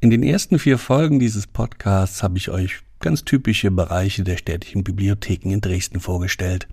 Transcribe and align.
In 0.00 0.10
den 0.10 0.22
ersten 0.22 0.60
vier 0.60 0.78
Folgen 0.78 1.18
dieses 1.18 1.48
Podcasts 1.48 2.22
habe 2.22 2.38
ich 2.38 2.50
euch 2.50 2.82
ganz 3.00 3.24
typische 3.24 3.72
Bereiche 3.72 4.22
der 4.22 4.36
städtischen 4.36 4.84
Bibliotheken 4.84 5.50
in 5.50 5.60
Dresden 5.60 5.98
vorgestellt. 5.98 6.68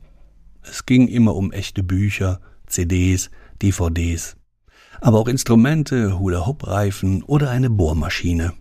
Es 0.62 0.86
ging 0.86 1.08
immer 1.08 1.36
um 1.36 1.52
echte 1.52 1.82
Bücher, 1.82 2.40
CDs, 2.68 3.32
DVDs, 3.64 4.38
aber 5.02 5.18
auch 5.18 5.28
Instrumente, 5.28 6.20
Hula-Hoop-Reifen 6.20 7.24
oder 7.24 7.50
eine 7.50 7.72
Bohrmaschine. 7.72 8.54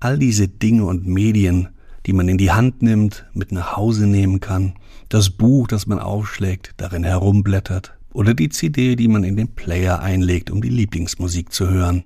All 0.00 0.18
diese 0.18 0.48
Dinge 0.48 0.84
und 0.86 1.06
Medien, 1.06 1.68
die 2.06 2.12
man 2.12 2.26
in 2.26 2.38
die 2.38 2.50
Hand 2.50 2.82
nimmt, 2.82 3.24
mit 3.34 3.52
nach 3.52 3.76
Hause 3.76 4.08
nehmen 4.08 4.40
kann, 4.40 4.74
das 5.08 5.30
Buch, 5.30 5.68
das 5.68 5.86
man 5.86 6.00
aufschlägt, 6.00 6.72
darin 6.78 7.04
herumblättert, 7.04 7.96
oder 8.12 8.34
die 8.34 8.48
CD, 8.48 8.96
die 8.96 9.08
man 9.08 9.22
in 9.22 9.36
den 9.36 9.54
Player 9.54 10.00
einlegt, 10.00 10.50
um 10.50 10.60
die 10.60 10.70
Lieblingsmusik 10.70 11.52
zu 11.52 11.70
hören. 11.70 12.04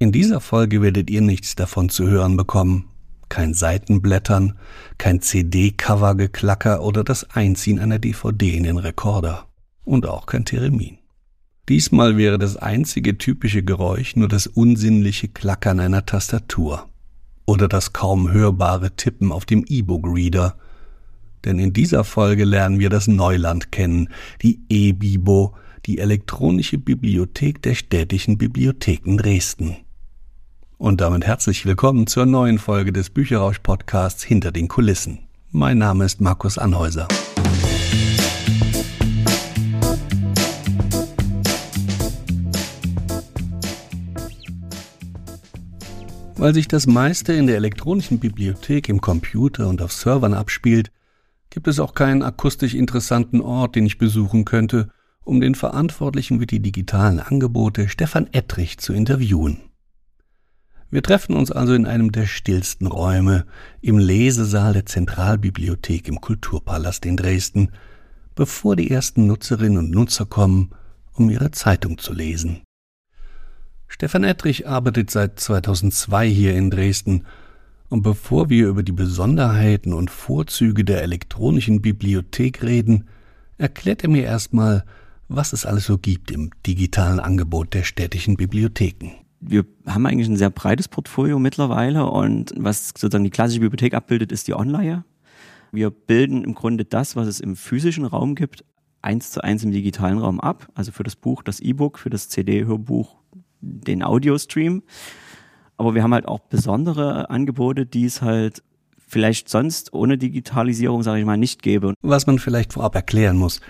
In 0.00 0.12
dieser 0.12 0.40
Folge 0.40 0.80
werdet 0.80 1.10
ihr 1.10 1.20
nichts 1.20 1.56
davon 1.56 1.88
zu 1.88 2.06
hören 2.06 2.36
bekommen. 2.36 2.84
Kein 3.28 3.52
Seitenblättern, 3.52 4.56
kein 4.96 5.20
CD-Cover-Geklacker 5.20 6.82
oder 6.82 7.02
das 7.02 7.28
Einziehen 7.30 7.80
einer 7.80 7.98
DVD 7.98 8.56
in 8.56 8.62
den 8.62 8.78
Rekorder. 8.78 9.48
Und 9.84 10.06
auch 10.06 10.26
kein 10.26 10.44
Theremin. 10.44 10.98
Diesmal 11.68 12.16
wäre 12.16 12.38
das 12.38 12.56
einzige 12.56 13.18
typische 13.18 13.64
Geräusch 13.64 14.14
nur 14.14 14.28
das 14.28 14.46
unsinnliche 14.46 15.28
Klackern 15.28 15.80
einer 15.80 16.06
Tastatur 16.06 16.88
oder 17.44 17.66
das 17.66 17.92
kaum 17.92 18.30
hörbare 18.30 18.94
Tippen 18.94 19.32
auf 19.32 19.46
dem 19.46 19.64
E-Book-Reader. 19.66 20.56
Denn 21.44 21.58
in 21.58 21.72
dieser 21.72 22.04
Folge 22.04 22.44
lernen 22.44 22.78
wir 22.78 22.88
das 22.88 23.08
Neuland 23.08 23.72
kennen, 23.72 24.10
die 24.42 24.60
E-Bibo, 24.68 25.56
die 25.86 25.98
elektronische 25.98 26.78
Bibliothek 26.78 27.62
der 27.62 27.74
städtischen 27.74 28.38
Bibliotheken 28.38 29.16
Dresden. 29.16 29.76
Und 30.80 31.00
damit 31.00 31.26
herzlich 31.26 31.66
willkommen 31.66 32.06
zur 32.06 32.24
neuen 32.24 32.60
Folge 32.60 32.92
des 32.92 33.10
Bücherrausch-Podcasts 33.10 34.22
Hinter 34.22 34.52
den 34.52 34.68
Kulissen. 34.68 35.18
Mein 35.50 35.78
Name 35.78 36.04
ist 36.04 36.20
Markus 36.20 36.56
Anhäuser. 36.56 37.08
Weil 46.36 46.54
sich 46.54 46.68
das 46.68 46.86
meiste 46.86 47.32
in 47.32 47.48
der 47.48 47.56
elektronischen 47.56 48.20
Bibliothek 48.20 48.88
im 48.88 49.00
Computer 49.00 49.66
und 49.66 49.82
auf 49.82 49.92
Servern 49.92 50.32
abspielt, 50.32 50.92
gibt 51.50 51.66
es 51.66 51.80
auch 51.80 51.94
keinen 51.94 52.22
akustisch 52.22 52.74
interessanten 52.74 53.40
Ort, 53.40 53.74
den 53.74 53.84
ich 53.84 53.98
besuchen 53.98 54.44
könnte, 54.44 54.90
um 55.24 55.40
den 55.40 55.56
Verantwortlichen 55.56 56.38
für 56.38 56.46
die 56.46 56.60
digitalen 56.60 57.18
Angebote 57.18 57.88
Stefan 57.88 58.28
Ettrich 58.30 58.78
zu 58.78 58.92
interviewen. 58.92 59.60
Wir 60.90 61.02
treffen 61.02 61.36
uns 61.36 61.52
also 61.52 61.74
in 61.74 61.84
einem 61.84 62.12
der 62.12 62.24
stillsten 62.24 62.86
Räume, 62.86 63.44
im 63.82 63.98
Lesesaal 63.98 64.72
der 64.72 64.86
Zentralbibliothek 64.86 66.08
im 66.08 66.20
Kulturpalast 66.20 67.04
in 67.04 67.18
Dresden, 67.18 67.72
bevor 68.34 68.74
die 68.74 68.90
ersten 68.90 69.26
Nutzerinnen 69.26 69.76
und 69.76 69.90
Nutzer 69.90 70.24
kommen, 70.24 70.70
um 71.12 71.28
ihre 71.28 71.50
Zeitung 71.50 71.98
zu 71.98 72.14
lesen. 72.14 72.62
Stefan 73.86 74.24
Ettrich 74.24 74.66
arbeitet 74.66 75.10
seit 75.10 75.38
2002 75.40 76.28
hier 76.28 76.54
in 76.54 76.70
Dresden 76.70 77.26
und 77.90 78.02
bevor 78.02 78.48
wir 78.48 78.68
über 78.68 78.82
die 78.82 78.92
Besonderheiten 78.92 79.92
und 79.92 80.10
Vorzüge 80.10 80.84
der 80.84 81.02
elektronischen 81.02 81.82
Bibliothek 81.82 82.62
reden, 82.62 83.08
erklärt 83.58 84.04
er 84.04 84.10
mir 84.10 84.24
erstmal, 84.24 84.84
was 85.28 85.52
es 85.52 85.66
alles 85.66 85.84
so 85.84 85.98
gibt 85.98 86.30
im 86.30 86.50
digitalen 86.66 87.20
Angebot 87.20 87.74
der 87.74 87.82
städtischen 87.82 88.36
Bibliotheken. 88.36 89.27
Wir 89.40 89.64
haben 89.86 90.06
eigentlich 90.06 90.28
ein 90.28 90.36
sehr 90.36 90.50
breites 90.50 90.88
Portfolio 90.88 91.38
mittlerweile 91.38 92.06
und 92.06 92.52
was 92.56 92.88
sozusagen 92.88 93.24
die 93.24 93.30
klassische 93.30 93.60
Bibliothek 93.60 93.94
abbildet, 93.94 94.32
ist 94.32 94.48
die 94.48 94.54
Online. 94.54 95.04
Wir 95.70 95.90
bilden 95.90 96.44
im 96.44 96.54
Grunde 96.54 96.84
das, 96.84 97.14
was 97.14 97.28
es 97.28 97.40
im 97.40 97.54
physischen 97.54 98.04
Raum 98.04 98.34
gibt, 98.34 98.64
eins 99.02 99.30
zu 99.30 99.42
eins 99.42 99.62
im 99.62 99.70
digitalen 99.70 100.18
Raum 100.18 100.40
ab. 100.40 100.68
Also 100.74 100.92
für 100.92 101.04
das 101.04 101.16
Buch 101.16 101.42
das 101.42 101.60
E-Book, 101.60 101.98
für 101.98 102.10
das 102.10 102.28
CD-Hörbuch 102.28 103.16
den 103.60 104.02
Audio-Stream. 104.02 104.82
Aber 105.76 105.94
wir 105.94 106.02
haben 106.02 106.14
halt 106.14 106.26
auch 106.26 106.40
besondere 106.40 107.30
Angebote, 107.30 107.86
die 107.86 108.04
es 108.04 108.22
halt 108.22 108.62
vielleicht 108.96 109.48
sonst 109.48 109.92
ohne 109.92 110.18
Digitalisierung, 110.18 111.02
sage 111.02 111.20
ich 111.20 111.26
mal, 111.26 111.36
nicht 111.36 111.62
gäbe. 111.62 111.94
Was 112.02 112.26
man 112.26 112.38
vielleicht 112.38 112.72
vorab 112.72 112.94
erklären 112.94 113.36
muss. 113.36 113.60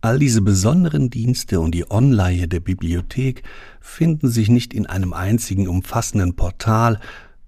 All 0.00 0.20
diese 0.20 0.42
besonderen 0.42 1.10
Dienste 1.10 1.58
und 1.58 1.72
die 1.72 1.90
Online 1.90 2.46
der 2.46 2.60
Bibliothek 2.60 3.42
finden 3.80 4.28
sich 4.28 4.48
nicht 4.48 4.72
in 4.72 4.86
einem 4.86 5.12
einzigen 5.12 5.66
umfassenden 5.66 6.36
Portal, 6.36 7.00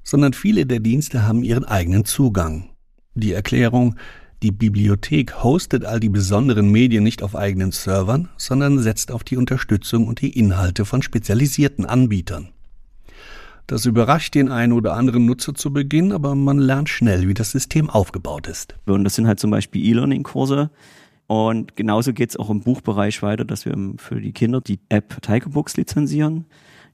sondern 0.02 0.32
viele 0.32 0.66
der 0.66 0.80
Dienste 0.80 1.22
haben 1.28 1.44
ihren 1.44 1.64
eigenen 1.64 2.04
Zugang. 2.04 2.70
Die 3.14 3.32
Erklärung, 3.32 3.94
die 4.42 4.50
Bibliothek 4.50 5.44
hostet 5.44 5.84
all 5.84 6.00
die 6.00 6.08
besonderen 6.08 6.70
Medien 6.70 7.04
nicht 7.04 7.22
auf 7.22 7.36
eigenen 7.36 7.70
Servern, 7.70 8.30
sondern 8.36 8.80
setzt 8.80 9.12
auf 9.12 9.22
die 9.22 9.36
Unterstützung 9.36 10.08
und 10.08 10.20
die 10.20 10.36
Inhalte 10.36 10.84
von 10.84 11.02
spezialisierten 11.02 11.86
Anbietern. 11.86 12.48
Das 13.68 13.84
überrascht 13.84 14.34
den 14.34 14.48
einen 14.48 14.72
oder 14.72 14.94
anderen 14.94 15.26
Nutzer 15.26 15.54
zu 15.54 15.72
Beginn, 15.72 16.10
aber 16.10 16.34
man 16.34 16.58
lernt 16.58 16.88
schnell, 16.88 17.28
wie 17.28 17.34
das 17.34 17.52
System 17.52 17.88
aufgebaut 17.88 18.48
ist. 18.48 18.74
Und 18.86 19.04
das 19.04 19.14
sind 19.14 19.28
halt 19.28 19.38
zum 19.38 19.52
Beispiel 19.52 19.84
E-Learning-Kurse. 19.84 20.70
Und 21.30 21.76
genauso 21.76 22.12
geht 22.12 22.30
es 22.30 22.36
auch 22.36 22.50
im 22.50 22.58
Buchbereich 22.58 23.22
weiter, 23.22 23.44
dass 23.44 23.64
wir 23.64 23.76
für 23.98 24.20
die 24.20 24.32
Kinder 24.32 24.60
die 24.60 24.80
App 24.88 25.22
Tiger 25.22 25.48
Books 25.50 25.76
lizenzieren 25.76 26.46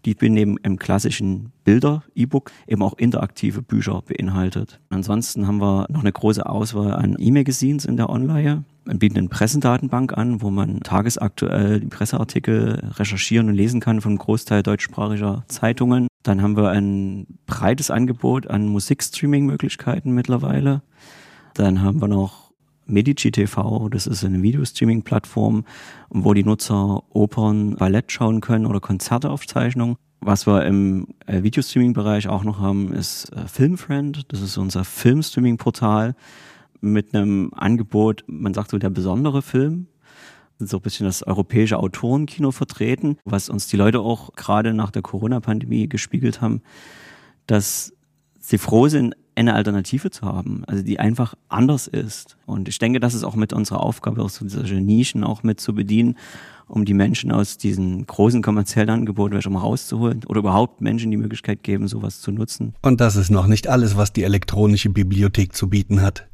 die 0.06 0.16
neben 0.28 0.56
im 0.58 0.78
klassischen 0.78 1.52
Bilder-E-Book 1.64 2.52
eben 2.68 2.82
auch 2.82 2.94
interaktive 2.96 3.60
Bücher 3.60 4.02
beinhaltet. 4.02 4.78
Ansonsten 4.88 5.46
haben 5.46 5.60
wir 5.60 5.86
noch 5.90 6.00
eine 6.00 6.12
große 6.12 6.46
Auswahl 6.46 6.92
an 6.92 7.16
E-Magazines 7.18 7.84
in 7.84 7.96
der 7.96 8.08
Online. 8.08 8.64
Wir 8.84 8.94
bieten 8.94 9.18
eine 9.18 9.28
Pressedatenbank 9.28 10.16
an, 10.16 10.42
wo 10.42 10.50
man 10.50 10.80
tagesaktuell 10.80 11.80
die 11.80 11.88
Presseartikel 11.88 12.92
recherchieren 12.94 13.48
und 13.48 13.54
lesen 13.54 13.80
kann 13.80 14.00
von 14.00 14.16
Großteil 14.16 14.62
deutschsprachiger 14.62 15.44
Zeitungen. 15.48 16.06
Dann 16.22 16.40
haben 16.40 16.56
wir 16.56 16.70
ein 16.70 17.26
breites 17.46 17.90
Angebot 17.90 18.46
an 18.46 18.68
Musikstreaming-Möglichkeiten 18.68 20.12
mittlerweile. 20.12 20.82
Dann 21.54 21.82
haben 21.82 22.00
wir 22.00 22.08
noch 22.08 22.45
Medici 22.86 23.30
TV, 23.32 23.88
das 23.88 24.06
ist 24.06 24.24
eine 24.24 24.42
Videostreaming-Plattform, 24.42 25.64
wo 26.08 26.34
die 26.34 26.44
Nutzer 26.44 27.02
Opern, 27.10 27.76
Ballett 27.76 28.12
schauen 28.12 28.40
können 28.40 28.66
oder 28.66 28.80
Konzerteaufzeichnungen. 28.80 29.96
Was 30.20 30.46
wir 30.46 30.64
im 30.64 31.08
äh, 31.26 31.42
Videostreaming-Bereich 31.42 32.28
auch 32.28 32.44
noch 32.44 32.58
haben, 32.58 32.92
ist 32.92 33.32
äh, 33.32 33.46
Filmfriend. 33.46 34.32
Das 34.32 34.40
ist 34.40 34.56
unser 34.56 34.84
Filmstreaming-Portal 34.84 36.14
mit 36.80 37.14
einem 37.14 37.52
Angebot, 37.54 38.24
man 38.26 38.54
sagt 38.54 38.70
so 38.70 38.78
der 38.78 38.90
besondere 38.90 39.42
Film. 39.42 39.88
So 40.58 40.78
ein 40.78 40.82
bisschen 40.82 41.06
das 41.06 41.22
europäische 41.22 41.78
Autorenkino 41.78 42.50
vertreten, 42.50 43.18
was 43.24 43.50
uns 43.50 43.66
die 43.66 43.76
Leute 43.76 44.00
auch 44.00 44.32
gerade 44.34 44.72
nach 44.72 44.90
der 44.90 45.02
Corona-Pandemie 45.02 45.86
gespiegelt 45.88 46.40
haben, 46.40 46.62
dass 47.46 47.92
sie 48.40 48.56
froh 48.56 48.88
sind, 48.88 49.14
eine 49.36 49.54
Alternative 49.54 50.10
zu 50.10 50.22
haben, 50.26 50.64
also 50.66 50.82
die 50.82 50.98
einfach 50.98 51.34
anders 51.48 51.86
ist. 51.86 52.36
Und 52.46 52.68
ich 52.68 52.78
denke, 52.78 53.00
das 53.00 53.14
ist 53.14 53.22
auch 53.22 53.36
mit 53.36 53.52
unserer 53.52 53.82
Aufgabe, 53.82 54.22
auch 54.22 54.30
so 54.30 54.48
solche 54.48 54.80
Nischen 54.80 55.24
auch 55.24 55.42
mit 55.42 55.60
zu 55.60 55.74
bedienen, 55.74 56.16
um 56.68 56.84
die 56.84 56.94
Menschen 56.94 57.30
aus 57.30 57.58
diesen 57.58 58.06
großen 58.06 58.42
kommerziellen 58.42 58.90
Angeboten 58.90 59.40
schon 59.42 59.52
mal 59.52 59.60
rauszuholen 59.60 60.24
oder 60.26 60.40
überhaupt 60.40 60.80
Menschen 60.80 61.10
die 61.10 61.16
Möglichkeit 61.16 61.62
geben, 61.62 61.86
sowas 61.86 62.20
zu 62.20 62.32
nutzen. 62.32 62.74
Und 62.82 63.00
das 63.00 63.16
ist 63.16 63.30
noch 63.30 63.46
nicht 63.46 63.68
alles, 63.68 63.96
was 63.96 64.12
die 64.12 64.24
elektronische 64.24 64.90
Bibliothek 64.90 65.54
zu 65.54 65.68
bieten 65.68 66.02
hat. 66.02 66.26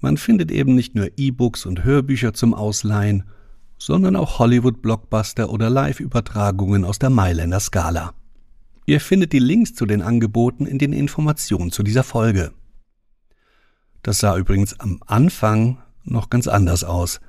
Man 0.00 0.16
findet 0.16 0.52
eben 0.52 0.74
nicht 0.74 0.94
nur 0.94 1.08
E-Books 1.16 1.66
und 1.66 1.82
Hörbücher 1.82 2.32
zum 2.34 2.54
Ausleihen, 2.54 3.24
sondern 3.78 4.16
auch 4.16 4.38
Hollywood-Blockbuster 4.38 5.50
oder 5.50 5.70
Live-Übertragungen 5.70 6.84
aus 6.84 6.98
der 6.98 7.10
Mailänder 7.10 7.58
Skala. 7.58 8.12
Ihr 8.88 9.00
findet 9.02 9.34
die 9.34 9.38
Links 9.38 9.74
zu 9.74 9.84
den 9.84 10.00
Angeboten 10.00 10.64
in 10.64 10.78
den 10.78 10.94
Informationen 10.94 11.70
zu 11.70 11.82
dieser 11.82 12.02
Folge. 12.02 12.52
Das 14.02 14.18
sah 14.18 14.34
übrigens 14.38 14.80
am 14.80 15.02
Anfang 15.04 15.76
noch 16.04 16.30
ganz 16.30 16.48
anders 16.48 16.84
aus. 16.84 17.20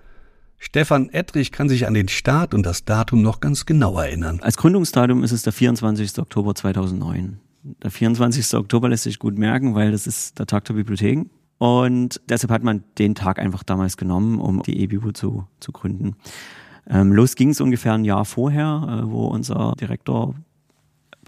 Stefan 0.58 1.10
Ettrich 1.10 1.52
kann 1.52 1.68
sich 1.68 1.86
an 1.86 1.94
den 1.94 2.08
Start 2.08 2.54
und 2.54 2.66
das 2.66 2.86
Datum 2.86 3.22
noch 3.22 3.42
ganz 3.42 3.66
genau 3.66 4.00
erinnern. 4.00 4.40
Als 4.42 4.56
Gründungsdatum 4.56 5.22
ist 5.22 5.34
es 5.34 5.42
der 5.42 5.52
24. 5.52 6.20
Oktober 6.20 6.56
2009. 6.56 7.42
Der 7.84 7.92
24. 7.92 8.54
Oktober 8.54 8.88
lässt 8.88 9.04
sich 9.04 9.20
gut 9.20 9.38
merken, 9.38 9.76
weil 9.76 9.92
das 9.92 10.08
ist 10.08 10.40
der 10.40 10.46
Tag 10.46 10.64
der 10.64 10.76
Bibliotheken. 10.76 11.26
Und 11.58 12.22
deshalb 12.30 12.54
hat 12.54 12.64
man 12.64 12.86
den 12.98 13.16
Tag 13.16 13.38
einfach 13.38 13.64
damals 13.64 13.98
genommen, 13.98 14.40
um 14.40 14.64
die 14.64 14.82
EBIBU 14.82 15.12
zu, 15.12 15.46
zu 15.60 15.74
gründen. 15.74 16.16
Ähm, 16.90 17.12
los 17.12 17.36
ging 17.36 17.50
es 17.50 17.60
ungefähr 17.60 17.96
ein 17.96 18.06
Jahr 18.06 18.24
vorher, 18.24 19.04
äh, 19.04 19.12
wo 19.12 19.28
unser 19.28 19.74
Direktor 19.78 20.36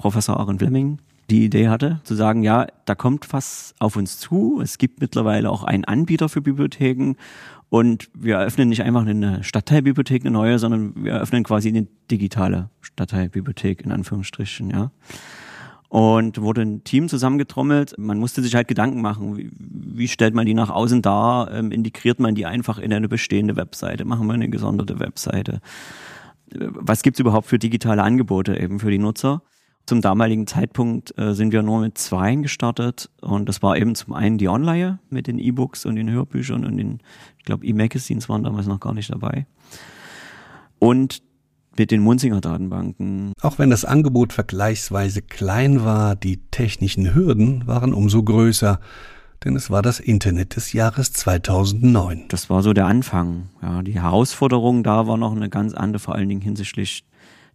Professor 0.02 0.40
Aaron 0.40 0.58
Fleming 0.58 0.98
die 1.30 1.46
Idee 1.46 1.70
hatte, 1.70 2.02
zu 2.04 2.16
sagen, 2.16 2.42
ja, 2.42 2.66
da 2.86 2.96
kommt 2.96 3.32
was 3.32 3.76
auf 3.78 3.96
uns 3.96 4.18
zu. 4.18 4.60
Es 4.62 4.80
gibt 4.80 5.00
mittlerweile 5.00 5.50
auch 5.52 5.64
einen 5.64 5.86
Anbieter 5.86 6.28
für 6.28 6.42
Bibliotheken 6.42 7.14
und 7.70 8.10
wir 8.16 8.38
eröffnen 8.38 8.70
nicht 8.70 8.82
einfach 8.82 9.06
eine 9.06 9.44
Stadtteilbibliothek, 9.44 10.24
eine 10.24 10.32
neue, 10.32 10.58
sondern 10.58 10.94
wir 10.96 11.14
eröffnen 11.14 11.44
quasi 11.44 11.70
eine 11.70 11.88
digitale 12.10 12.70
Stadtteilbibliothek 12.82 13.86
in 13.86 13.92
Anführungsstrichen, 13.92 14.72
ja. 14.72 14.92
Und 15.88 16.42
wurde 16.42 16.62
ein 16.62 16.84
Team 16.84 17.10
zusammengetrommelt. 17.10 17.96
Man 17.98 18.18
musste 18.18 18.42
sich 18.42 18.56
halt 18.56 18.68
Gedanken 18.70 19.02
machen, 19.02 19.38
wie, 19.38 19.52
wie 19.54 20.08
stellt 20.08 20.34
man 20.34 20.48
die 20.48 20.54
nach 20.54 20.70
außen 20.70 21.04
dar, 21.04 21.54
ähm, 21.54 21.72
integriert 21.72 22.20
man 22.20 22.34
die 22.34 22.48
einfach 22.48 22.80
in 22.80 22.92
eine 22.92 23.08
bestehende 23.08 23.56
Webseite, 23.56 24.04
machen 24.04 24.26
wir 24.26 24.34
eine 24.34 24.50
gesonderte 24.50 25.00
Webseite. 25.00 25.60
Was 26.50 27.04
gibt's 27.04 27.20
überhaupt 27.20 27.48
für 27.48 27.60
digitale 27.60 28.04
Angebote 28.04 28.58
eben 28.58 28.80
für 28.80 28.90
die 28.90 29.00
Nutzer? 29.00 29.44
Zum 29.86 30.02
damaligen 30.02 30.48
Zeitpunkt 30.48 31.18
äh, 31.18 31.34
sind 31.34 31.52
wir 31.52 31.64
nur 31.64 31.82
mit 31.82 31.98
zwei 31.98 32.36
gestartet 32.36 33.10
und 33.22 33.50
das 33.50 33.62
war 33.62 33.78
eben 33.78 33.96
zum 33.96 34.14
einen 34.14 34.38
die 34.38 34.48
Online 34.48 35.00
mit 35.10 35.28
den 35.28 35.40
E-Books 35.40 35.86
und 35.86 35.96
den 35.96 36.10
Hörbüchern 36.10 36.66
und 36.66 36.78
den, 36.78 37.00
ich 37.38 37.46
glaube, 37.46 37.66
E-Magazines 37.66 38.30
waren 38.30 38.44
damals 38.44 38.68
noch 38.68 38.80
gar 38.80 38.94
nicht 38.94 39.12
dabei. 39.12 39.46
Und 40.80 41.22
mit 41.78 41.92
den 41.92 42.02
Munzinger 42.02 42.42
Datenbanken. 42.42 43.34
Auch 43.42 43.60
wenn 43.60 43.70
das 43.70 43.86
Angebot 43.86 44.34
vergleichsweise 44.34 45.22
klein 45.22 45.84
war, 45.84 46.16
die 46.16 46.38
technischen 46.52 47.16
Hürden 47.16 47.66
waren 47.66 47.94
umso 47.94 48.24
größer, 48.24 48.80
denn 49.44 49.56
es 49.56 49.72
war 49.72 49.82
das 49.82 50.00
Internet 50.00 50.56
des 50.56 50.74
Jahres 50.74 51.14
2009. 51.14 52.26
Das 52.28 52.50
war 52.50 52.62
so 52.62 52.74
der 52.74 52.86
Anfang. 52.86 53.50
Ja, 53.62 53.82
die 53.82 54.00
Herausforderung 54.00 54.84
da 54.84 55.08
war 55.08 55.18
noch 55.18 55.36
eine 55.36 55.50
ganz 55.50 55.74
andere, 55.74 56.00
vor 56.00 56.16
allen 56.16 56.30
Dingen 56.30 56.42
hinsichtlich 56.42 57.06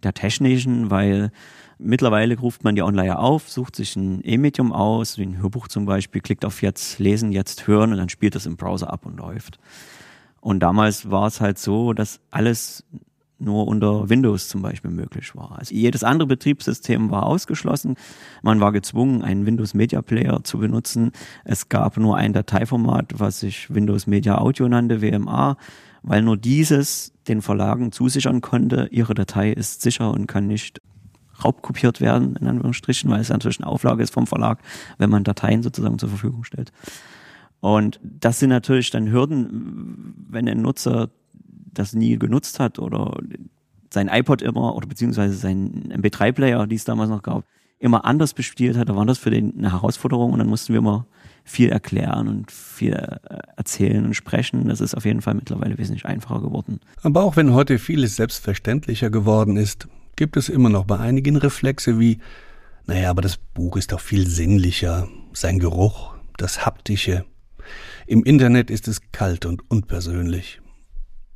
der 0.07 0.15
technischen, 0.15 0.91
weil 0.91 1.31
Mittlerweile 1.79 2.39
ruft 2.39 2.65
man 2.65 2.75
die 2.75 2.83
Online 2.83 3.19
auf, 3.19 3.51
sucht 3.51 3.77
sich 3.77 3.97
ein 3.97 4.23
E-Medium 4.25 4.73
aus, 4.73 5.19
wie 5.19 5.25
ein 5.25 5.43
Hörbuch 5.43 5.69
zum 5.69 5.85
Beispiel, 5.85 6.23
klickt 6.23 6.47
auf 6.47 6.63
jetzt 6.63 6.99
lesen, 6.99 7.33
jetzt 7.33 7.67
hören 7.67 7.93
und 7.93 7.99
dann 7.99 8.09
spielt 8.09 8.35
das 8.35 8.47
im 8.47 8.57
Browser 8.57 8.91
ab 8.91 9.05
und 9.05 9.19
läuft. 9.19 9.59
Und 10.41 10.61
damals 10.61 11.11
war 11.11 11.27
es 11.27 11.43
halt 11.43 11.59
so, 11.59 11.93
dass 11.93 12.21
alles 12.31 12.83
nur 13.39 13.69
unter 13.69 14.09
Windows 14.09 14.49
zum 14.49 14.63
Beispiel 14.63 14.91
möglich 14.91 15.37
war. 15.37 15.59
Also 15.59 15.75
jedes 15.75 16.03
andere 16.03 16.27
Betriebssystem 16.27 17.11
war 17.11 17.27
ausgeschlossen. 17.27 17.97
Man 18.41 18.61
war 18.61 18.73
gezwungen, 18.73 19.21
einen 19.21 19.45
Windows 19.45 19.75
Media 19.75 20.01
Player 20.01 20.43
zu 20.45 20.57
benutzen. 20.57 21.13
Es 21.45 21.69
gab 21.69 21.99
nur 21.99 22.17
ein 22.17 22.33
Dateiformat, 22.33 23.19
was 23.19 23.41
sich 23.41 23.75
Windows 23.75 24.07
Media 24.07 24.39
Audio 24.39 24.67
nannte, 24.67 25.03
WMA, 25.03 25.59
weil 26.07 26.23
nur 26.23 26.37
dieses 26.37 27.13
den 27.29 27.43
Verlagen 27.43 27.93
zusichern 27.93 28.41
konnte, 28.41 28.89
ihre 28.93 29.15
Datei 29.15 29.53
ist 29.53 29.83
sicher 29.83 30.11
und 30.13 30.27
kann 30.27 30.47
nicht 30.47 30.81
raubkopiert 31.45 32.01
werden, 32.01 32.37
in 32.37 32.47
Anführungsstrichen, 32.47 33.11
weil 33.11 33.21
es 33.21 33.29
natürlich 33.29 33.61
eine 33.61 33.67
Auflage 33.67 34.03
ist 34.03 34.15
vom 34.15 34.27
Verlag, 34.27 34.61
wenn 34.97 35.11
man 35.11 35.25
Dateien 35.25 35.63
sozusagen 35.63 35.99
zur 35.99 36.09
Verfügung 36.09 36.45
stellt. 36.45 36.73
Und 37.61 38.01
das 38.03 38.39
sind 38.39 38.51
natürlich 38.51 38.91
dann 38.91 39.11
Hürden, 39.11 40.15
wenn 40.29 40.49
ein 40.49 40.63
Nutzer 40.63 41.11
das 41.75 41.93
nie 41.93 42.19
genutzt 42.19 42.61
hat 42.61 42.79
oder 42.79 43.19
sein 43.93 44.09
iPod 44.09 44.43
immer 44.43 44.77
oder 44.77 44.87
beziehungsweise 44.87 45.35
sein 45.35 45.93
MP3-Player, 45.93 46.67
die 46.67 46.77
es 46.77 46.85
damals 46.85 47.11
noch 47.11 47.23
gab, 47.23 47.45
immer 47.79 48.05
anders 48.05 48.35
bespielt 48.35 48.77
hat, 48.77 48.89
da 48.89 48.97
war 48.97 49.07
das 49.07 49.19
für 49.19 49.31
den 49.31 49.55
eine 49.59 49.73
Herausforderung 49.73 50.33
und 50.33 50.39
dann 50.39 50.49
mussten 50.49 50.73
wir 50.73 50.79
immer 50.79 51.07
viel 51.45 51.69
erklären 51.69 52.29
und 52.29 52.51
viel 52.51 52.95
äh, 52.95 53.19
erzählen 53.57 54.05
und 54.05 54.15
sprechen. 54.15 54.69
Das 54.69 54.81
ist 54.81 54.97
auf 54.97 55.05
jeden 55.05 55.23
Fall 55.23 55.35
mittlerweile 55.35 55.79
wesentlich 55.79 56.07
einfacher 56.07 56.41
geworden. 56.41 56.81
Aber 57.03 57.23
auch 57.23 57.37
wenn 57.37 57.53
heute 57.53 57.79
vieles 57.79 58.17
selbstverständlicher 58.17 59.11
geworden 59.11 59.57
ist, 59.57 59.87
gibt 60.17 60.37
es 60.37 60.49
immer 60.49 60.71
noch 60.71 60.85
bei 60.85 60.99
einigen 60.99 61.37
Reflexe 61.37 62.01
wie, 62.01 62.19
naja, 62.87 63.11
aber 63.11 63.23
das 63.23 63.37
Buch 63.37 63.77
ist 63.77 63.93
doch 63.93 64.01
viel 64.01 64.27
sinnlicher, 64.27 65.09
sein 65.33 65.59
Geruch, 65.59 66.15
das 66.37 66.65
Haptische. 66.65 67.25
Im 68.07 68.25
Internet 68.25 68.71
ist 68.71 68.89
es 68.89 69.01
kalt 69.13 69.45
und 69.45 69.71
unpersönlich. 69.71 70.61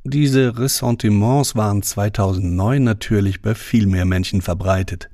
Diese 0.03 0.57
Ressentiments 0.57 1.55
waren 1.55 1.83
2009 1.83 2.83
natürlich 2.83 3.41
bei 3.41 3.53
viel 3.53 3.85
mehr 3.85 4.05
Menschen 4.05 4.41
verbreitet. 4.41 5.09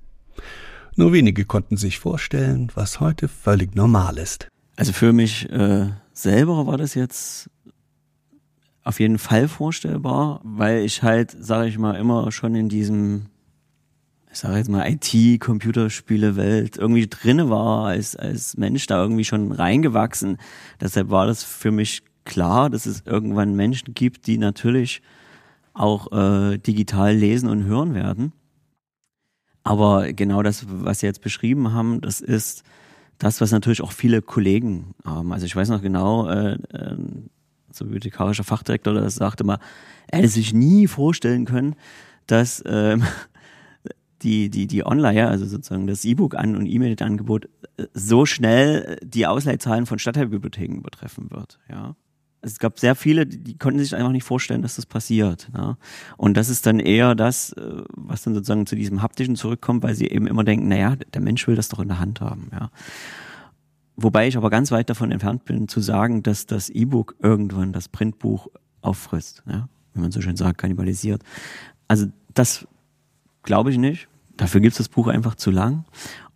Nur 0.98 1.14
wenige 1.14 1.46
konnten 1.46 1.78
sich 1.78 2.00
vorstellen, 2.00 2.72
was 2.74 3.00
heute 3.00 3.28
völlig 3.28 3.76
normal 3.76 4.18
ist. 4.18 4.48
Also 4.76 4.94
für 4.94 5.14
mich 5.14 5.48
äh, 5.52 5.92
selber 6.12 6.66
war 6.66 6.78
das 6.78 6.96
jetzt 6.96 7.52
auf 8.84 9.00
jeden 9.00 9.20
Fall 9.20 9.48
vorstellbar, 9.48 10.42
weil 10.44 10.80
ich 10.84 11.04
halt, 11.04 11.36
sage 11.40 11.70
ich 11.70 11.78
mal, 11.78 11.96
immer 11.96 12.32
schon 12.32 12.56
in 12.56 12.68
diesem 12.68 13.28
ich 14.32 14.40
sage 14.40 14.58
jetzt 14.58 14.70
mal, 14.70 14.90
IT, 14.90 15.40
Computerspiele-Welt 15.40 16.78
irgendwie 16.78 17.08
drinne 17.08 17.50
war, 17.50 17.88
als, 17.88 18.16
als 18.16 18.58
Mensch 18.58 18.88
da 18.88 19.02
irgendwie 19.02 19.24
schon 19.24 19.52
reingewachsen. 19.52 20.38
Deshalb 20.82 21.10
war 21.12 21.28
das 21.28 21.44
für 21.44 21.72
mich 21.72 22.02
klar, 22.26 22.70
dass 22.70 22.88
es 22.88 23.04
irgendwann 23.06 23.56
Menschen 23.56 23.94
gibt, 23.94 24.28
die 24.28 24.38
natürlich 24.38 25.02
auch 25.74 26.12
äh, 26.12 26.58
digital 26.58 27.16
lesen 27.16 27.50
und 27.50 27.66
hören 27.66 27.94
werden. 27.94 28.34
Aber 29.68 30.14
genau 30.14 30.44
das, 30.44 30.66
was 30.70 31.02
Sie 31.02 31.08
jetzt 31.08 31.22
beschrieben 31.22 31.74
haben, 31.74 32.00
das 32.00 32.22
ist 32.22 32.64
das, 33.18 33.42
was 33.42 33.52
natürlich 33.52 33.82
auch 33.82 33.92
viele 33.92 34.22
Kollegen 34.22 34.96
haben. 35.04 35.34
Also 35.34 35.46
ich 35.46 35.54
weiß 35.54 35.68
noch 35.68 35.82
genau, 35.82 36.26
äh, 36.30 36.54
äh, 36.54 36.96
so 37.74 37.84
bibliothekarischer 37.84 38.46
Fachdirektor, 38.46 38.94
das 38.94 39.16
sagte 39.16 39.44
mal, 39.44 39.60
er 40.08 40.20
hätte 40.20 40.30
sich 40.30 40.54
nie 40.54 40.88
vorstellen 40.88 41.44
können, 41.44 41.76
dass 42.28 42.62
äh, 42.62 42.98
die, 44.22 44.50
die, 44.50 44.68
die 44.68 44.86
Online, 44.86 45.28
also 45.28 45.46
sozusagen 45.46 45.86
das 45.86 46.06
E-Book 46.06 46.36
an 46.36 46.56
und 46.56 46.66
E-Mail-Angebot 46.66 47.50
äh, 47.76 47.88
so 47.94 48.26
schnell 48.26 48.98
die 49.04 49.28
Ausleihzahlen 49.28 49.86
von 49.86 50.00
Stadtteilbibliotheken 50.00 50.82
betreffen 50.82 51.30
wird, 51.30 51.60
ja. 51.70 51.98
Es 52.42 52.60
gab 52.60 52.80
sehr 52.80 52.96
viele, 52.96 53.26
die 53.26 53.58
konnten 53.58 53.80
sich 53.80 53.96
einfach 53.96 54.12
nicht 54.12 54.24
vorstellen, 54.24 54.62
dass 54.62 54.76
das 54.76 54.86
passiert. 54.86 55.50
Ja. 55.56 55.78
Und 56.18 56.38
das 56.38 56.50
ist 56.50 56.66
dann 56.66 56.80
eher 56.80 57.16
das, 57.16 57.54
äh, 57.54 57.84
was 57.96 58.22
dann 58.24 58.36
sozusagen 58.36 58.66
zu 58.66 58.76
diesem 58.76 59.02
haptischen 59.02 59.36
zurückkommt, 59.36 59.84
weil 59.84 59.96
sie 59.96 60.08
eben 60.08 60.28
immer 60.28 60.44
denken, 60.44 60.68
naja, 60.68 60.96
der 60.96 61.22
Mensch 61.22 61.48
will 61.48 61.56
das 61.56 61.70
doch 61.70 61.80
in 61.80 61.88
der 61.88 62.00
Hand 62.00 62.22
haben. 62.22 62.50
Ja. 62.52 62.70
Wobei 63.96 64.28
ich 64.28 64.38
aber 64.38 64.50
ganz 64.50 64.72
weit 64.72 64.90
davon 64.90 65.12
entfernt 65.12 65.46
bin, 65.46 65.68
zu 65.68 65.82
sagen, 65.82 66.22
dass 66.22 66.46
das 66.46 66.70
E-Book 66.70 67.16
irgendwann 67.20 67.74
das 67.74 67.90
Printbuch 67.90 68.48
auffrisst, 68.82 69.44
ja, 69.48 69.68
wie 69.94 70.02
man 70.02 70.12
so 70.12 70.22
schön 70.22 70.38
sagt, 70.38 70.60
kannibalisiert. 70.60 71.24
Also 71.88 72.06
das 72.34 72.68
Glaube 73.48 73.72
ich 73.72 73.78
nicht. 73.78 74.10
Dafür 74.36 74.60
gibt 74.60 74.74
es 74.74 74.78
das 74.78 74.90
Buch 74.90 75.08
einfach 75.08 75.36
zu 75.36 75.52
lang. 75.52 75.86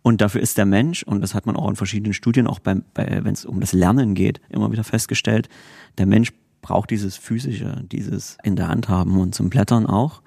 Und 0.02 0.20
dafür 0.20 0.40
ist 0.40 0.58
der 0.58 0.66
Mensch, 0.66 1.04
und 1.04 1.20
das 1.20 1.34
hat 1.34 1.46
man 1.46 1.56
auch 1.56 1.68
in 1.68 1.76
verschiedenen 1.76 2.12
Studien, 2.12 2.46
auch 2.46 2.58
beim, 2.58 2.84
bei, 2.92 3.20
wenn 3.22 3.32
es 3.32 3.44
um 3.44 3.60
das 3.60 3.72
Lernen 3.72 4.14
geht, 4.14 4.40
immer 4.48 4.72
wieder 4.72 4.84
festgestellt, 4.84 5.48
der 5.98 6.06
Mensch 6.06 6.32
braucht 6.60 6.90
dieses 6.90 7.16
physische, 7.16 7.84
dieses 7.90 8.36
in 8.42 8.56
der 8.56 8.68
Hand 8.68 8.88
haben 8.88 9.18
und 9.18 9.34
zum 9.34 9.50
Blättern 9.50 9.86
auch. 9.86 10.22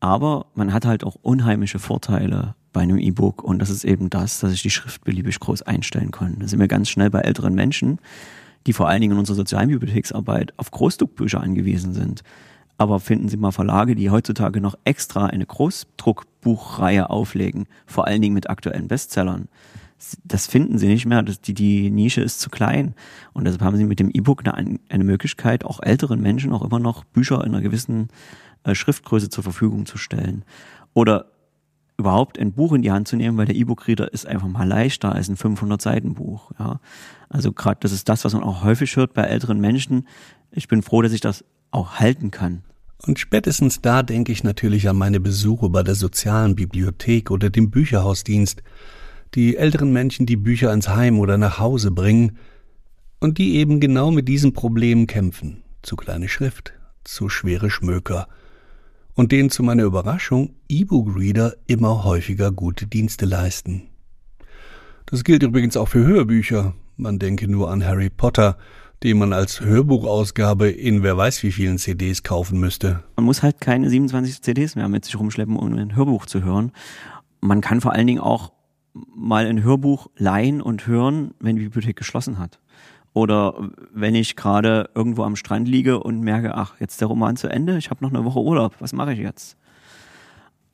Aber 0.00 0.46
man 0.54 0.72
hat 0.72 0.86
halt 0.86 1.04
auch 1.04 1.16
unheimliche 1.22 1.78
Vorteile 1.78 2.54
bei 2.72 2.82
einem 2.82 2.98
E-Book 2.98 3.42
und 3.42 3.58
das 3.58 3.70
ist 3.70 3.84
eben 3.84 4.10
das, 4.10 4.40
dass 4.40 4.52
ich 4.52 4.62
die 4.62 4.70
Schrift 4.70 5.02
beliebig 5.04 5.40
groß 5.40 5.62
einstellen 5.62 6.10
kann. 6.10 6.36
Da 6.38 6.46
sind 6.46 6.60
wir 6.60 6.68
ganz 6.68 6.88
schnell 6.88 7.10
bei 7.10 7.20
älteren 7.20 7.54
Menschen, 7.54 7.98
die 8.66 8.72
vor 8.72 8.88
allen 8.88 9.00
Dingen 9.00 9.14
in 9.14 9.18
unserer 9.18 9.36
Sozialbibliotheksarbeit 9.36 10.52
auf 10.56 10.70
Großdruckbücher 10.70 11.40
angewiesen 11.40 11.94
sind. 11.94 12.22
Aber 12.76 13.00
finden 13.00 13.28
Sie 13.28 13.36
mal 13.36 13.50
Verlage, 13.50 13.96
die 13.96 14.10
heutzutage 14.10 14.60
noch 14.60 14.76
extra 14.84 15.26
eine 15.26 15.46
Großdruckbuchreihe 16.48 17.10
auflegen, 17.10 17.66
vor 17.86 18.06
allen 18.06 18.22
Dingen 18.22 18.34
mit 18.34 18.50
aktuellen 18.50 18.88
Bestsellern. 18.88 19.48
Das 20.24 20.46
finden 20.46 20.78
Sie 20.78 20.86
nicht 20.86 21.06
mehr. 21.06 21.22
Die, 21.22 21.54
die 21.54 21.90
Nische 21.90 22.20
ist 22.20 22.40
zu 22.40 22.50
klein. 22.50 22.94
Und 23.32 23.44
deshalb 23.44 23.62
haben 23.62 23.76
Sie 23.76 23.84
mit 23.84 23.98
dem 23.98 24.10
E-Book 24.10 24.46
eine, 24.46 24.78
eine 24.88 25.04
Möglichkeit, 25.04 25.64
auch 25.64 25.80
älteren 25.82 26.20
Menschen 26.20 26.52
auch 26.52 26.62
immer 26.62 26.78
noch 26.78 27.04
Bücher 27.04 27.44
in 27.44 27.54
einer 27.54 27.62
gewissen 27.62 28.08
äh, 28.62 28.74
Schriftgröße 28.74 29.28
zur 29.28 29.42
Verfügung 29.42 29.86
zu 29.86 29.98
stellen. 29.98 30.44
Oder 30.94 31.26
überhaupt 31.96 32.38
ein 32.38 32.52
Buch 32.52 32.74
in 32.74 32.82
die 32.82 32.92
Hand 32.92 33.08
zu 33.08 33.16
nehmen, 33.16 33.36
weil 33.36 33.46
der 33.46 33.56
E-Book-Reader 33.56 34.12
ist 34.12 34.24
einfach 34.24 34.46
mal 34.46 34.68
leichter 34.68 35.12
als 35.12 35.28
ein 35.28 35.36
500-Seiten-Buch. 35.36 36.52
Ja. 36.60 36.80
Also 37.28 37.52
gerade 37.52 37.80
das 37.80 37.90
ist 37.90 38.08
das, 38.08 38.24
was 38.24 38.34
man 38.34 38.44
auch 38.44 38.62
häufig 38.62 38.94
hört 38.94 39.14
bei 39.14 39.22
älteren 39.22 39.60
Menschen. 39.60 40.06
Ich 40.52 40.68
bin 40.68 40.82
froh, 40.82 41.02
dass 41.02 41.12
ich 41.12 41.20
das 41.20 41.44
auch 41.72 41.96
halten 41.96 42.30
kann. 42.30 42.62
Und 43.06 43.18
spätestens 43.18 43.80
da 43.80 44.02
denke 44.02 44.32
ich 44.32 44.42
natürlich 44.42 44.88
an 44.88 44.96
meine 44.96 45.20
Besuche 45.20 45.68
bei 45.70 45.82
der 45.82 45.94
sozialen 45.94 46.56
Bibliothek 46.56 47.30
oder 47.30 47.48
dem 47.48 47.70
Bücherhausdienst, 47.70 48.62
die 49.34 49.56
älteren 49.56 49.92
Menschen 49.92 50.26
die 50.26 50.36
Bücher 50.36 50.72
ins 50.72 50.88
Heim 50.88 51.18
oder 51.18 51.38
nach 51.38 51.58
Hause 51.58 51.90
bringen 51.90 52.38
und 53.20 53.38
die 53.38 53.56
eben 53.56 53.80
genau 53.80 54.10
mit 54.10 54.28
diesen 54.28 54.52
Problemen 54.52 55.06
kämpfen. 55.06 55.62
Zu 55.82 55.96
kleine 55.96 56.28
Schrift, 56.28 56.72
zu 57.04 57.28
schwere 57.28 57.70
Schmöker. 57.70 58.28
Und 59.14 59.32
denen 59.32 59.50
zu 59.50 59.62
meiner 59.62 59.84
Überraschung 59.84 60.54
E-Book-Reader 60.68 61.56
immer 61.66 62.04
häufiger 62.04 62.52
gute 62.52 62.86
Dienste 62.86 63.26
leisten. 63.26 63.88
Das 65.06 65.24
gilt 65.24 65.42
übrigens 65.42 65.76
auch 65.76 65.88
für 65.88 66.04
Hörbücher. 66.04 66.74
Man 66.96 67.18
denke 67.18 67.48
nur 67.48 67.70
an 67.70 67.84
Harry 67.84 68.10
Potter, 68.10 68.58
den 69.02 69.18
man 69.18 69.32
als 69.32 69.60
Hörbuchausgabe 69.60 70.70
in 70.70 71.02
wer 71.02 71.16
weiß 71.16 71.42
wie 71.42 71.52
vielen 71.52 71.78
CDs 71.78 72.22
kaufen 72.22 72.58
müsste. 72.58 73.04
Man 73.16 73.24
muss 73.24 73.42
halt 73.42 73.60
keine 73.60 73.88
27 73.88 74.42
CDs 74.42 74.76
mehr 74.76 74.88
mit 74.88 75.04
sich 75.04 75.18
rumschleppen, 75.18 75.56
um 75.56 75.72
ein 75.72 75.94
Hörbuch 75.94 76.26
zu 76.26 76.42
hören. 76.42 76.72
Man 77.40 77.60
kann 77.60 77.80
vor 77.80 77.92
allen 77.92 78.06
Dingen 78.06 78.20
auch 78.20 78.52
mal 79.14 79.46
ein 79.46 79.62
Hörbuch 79.62 80.08
leihen 80.16 80.60
und 80.60 80.86
hören, 80.86 81.34
wenn 81.38 81.56
die 81.56 81.64
Bibliothek 81.64 81.96
geschlossen 81.96 82.38
hat. 82.38 82.58
Oder 83.12 83.70
wenn 83.92 84.14
ich 84.14 84.36
gerade 84.36 84.90
irgendwo 84.94 85.22
am 85.22 85.36
Strand 85.36 85.68
liege 85.68 86.00
und 86.00 86.20
merke, 86.20 86.54
ach, 86.54 86.74
jetzt 86.80 87.00
der 87.00 87.08
Roman 87.08 87.36
zu 87.36 87.48
Ende, 87.48 87.78
ich 87.78 87.90
habe 87.90 88.04
noch 88.04 88.12
eine 88.12 88.24
Woche 88.24 88.40
Urlaub, 88.40 88.74
was 88.80 88.92
mache 88.92 89.12
ich 89.12 89.18
jetzt? 89.18 89.56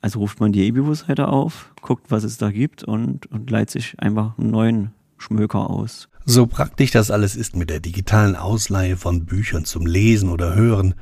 Also 0.01 0.19
ruft 0.19 0.39
man 0.39 0.51
die 0.51 0.65
E-Bibu-Seite 0.67 1.27
auf, 1.27 1.73
guckt, 1.81 2.11
was 2.11 2.23
es 2.23 2.37
da 2.37 2.51
gibt 2.51 2.83
und, 2.83 3.25
und 3.31 3.49
leiht 3.49 3.69
sich 3.69 3.99
einfach 3.99 4.37
einen 4.37 4.51
neuen 4.51 4.91
Schmöker 5.17 5.69
aus. 5.69 6.09
So 6.27 6.47
praktisch 6.47 6.89
das 6.89 7.11
alles 7.11 7.35
ist 7.35 7.55
mit 7.55 7.69
der 7.69 7.79
digitalen 7.79 8.35
Ausleihe 8.35 8.97
von 8.97 9.25
Büchern 9.25 9.63
zum 9.63 9.85
Lesen 9.85 10.29
oder 10.29 10.55
Hören, 10.55 10.95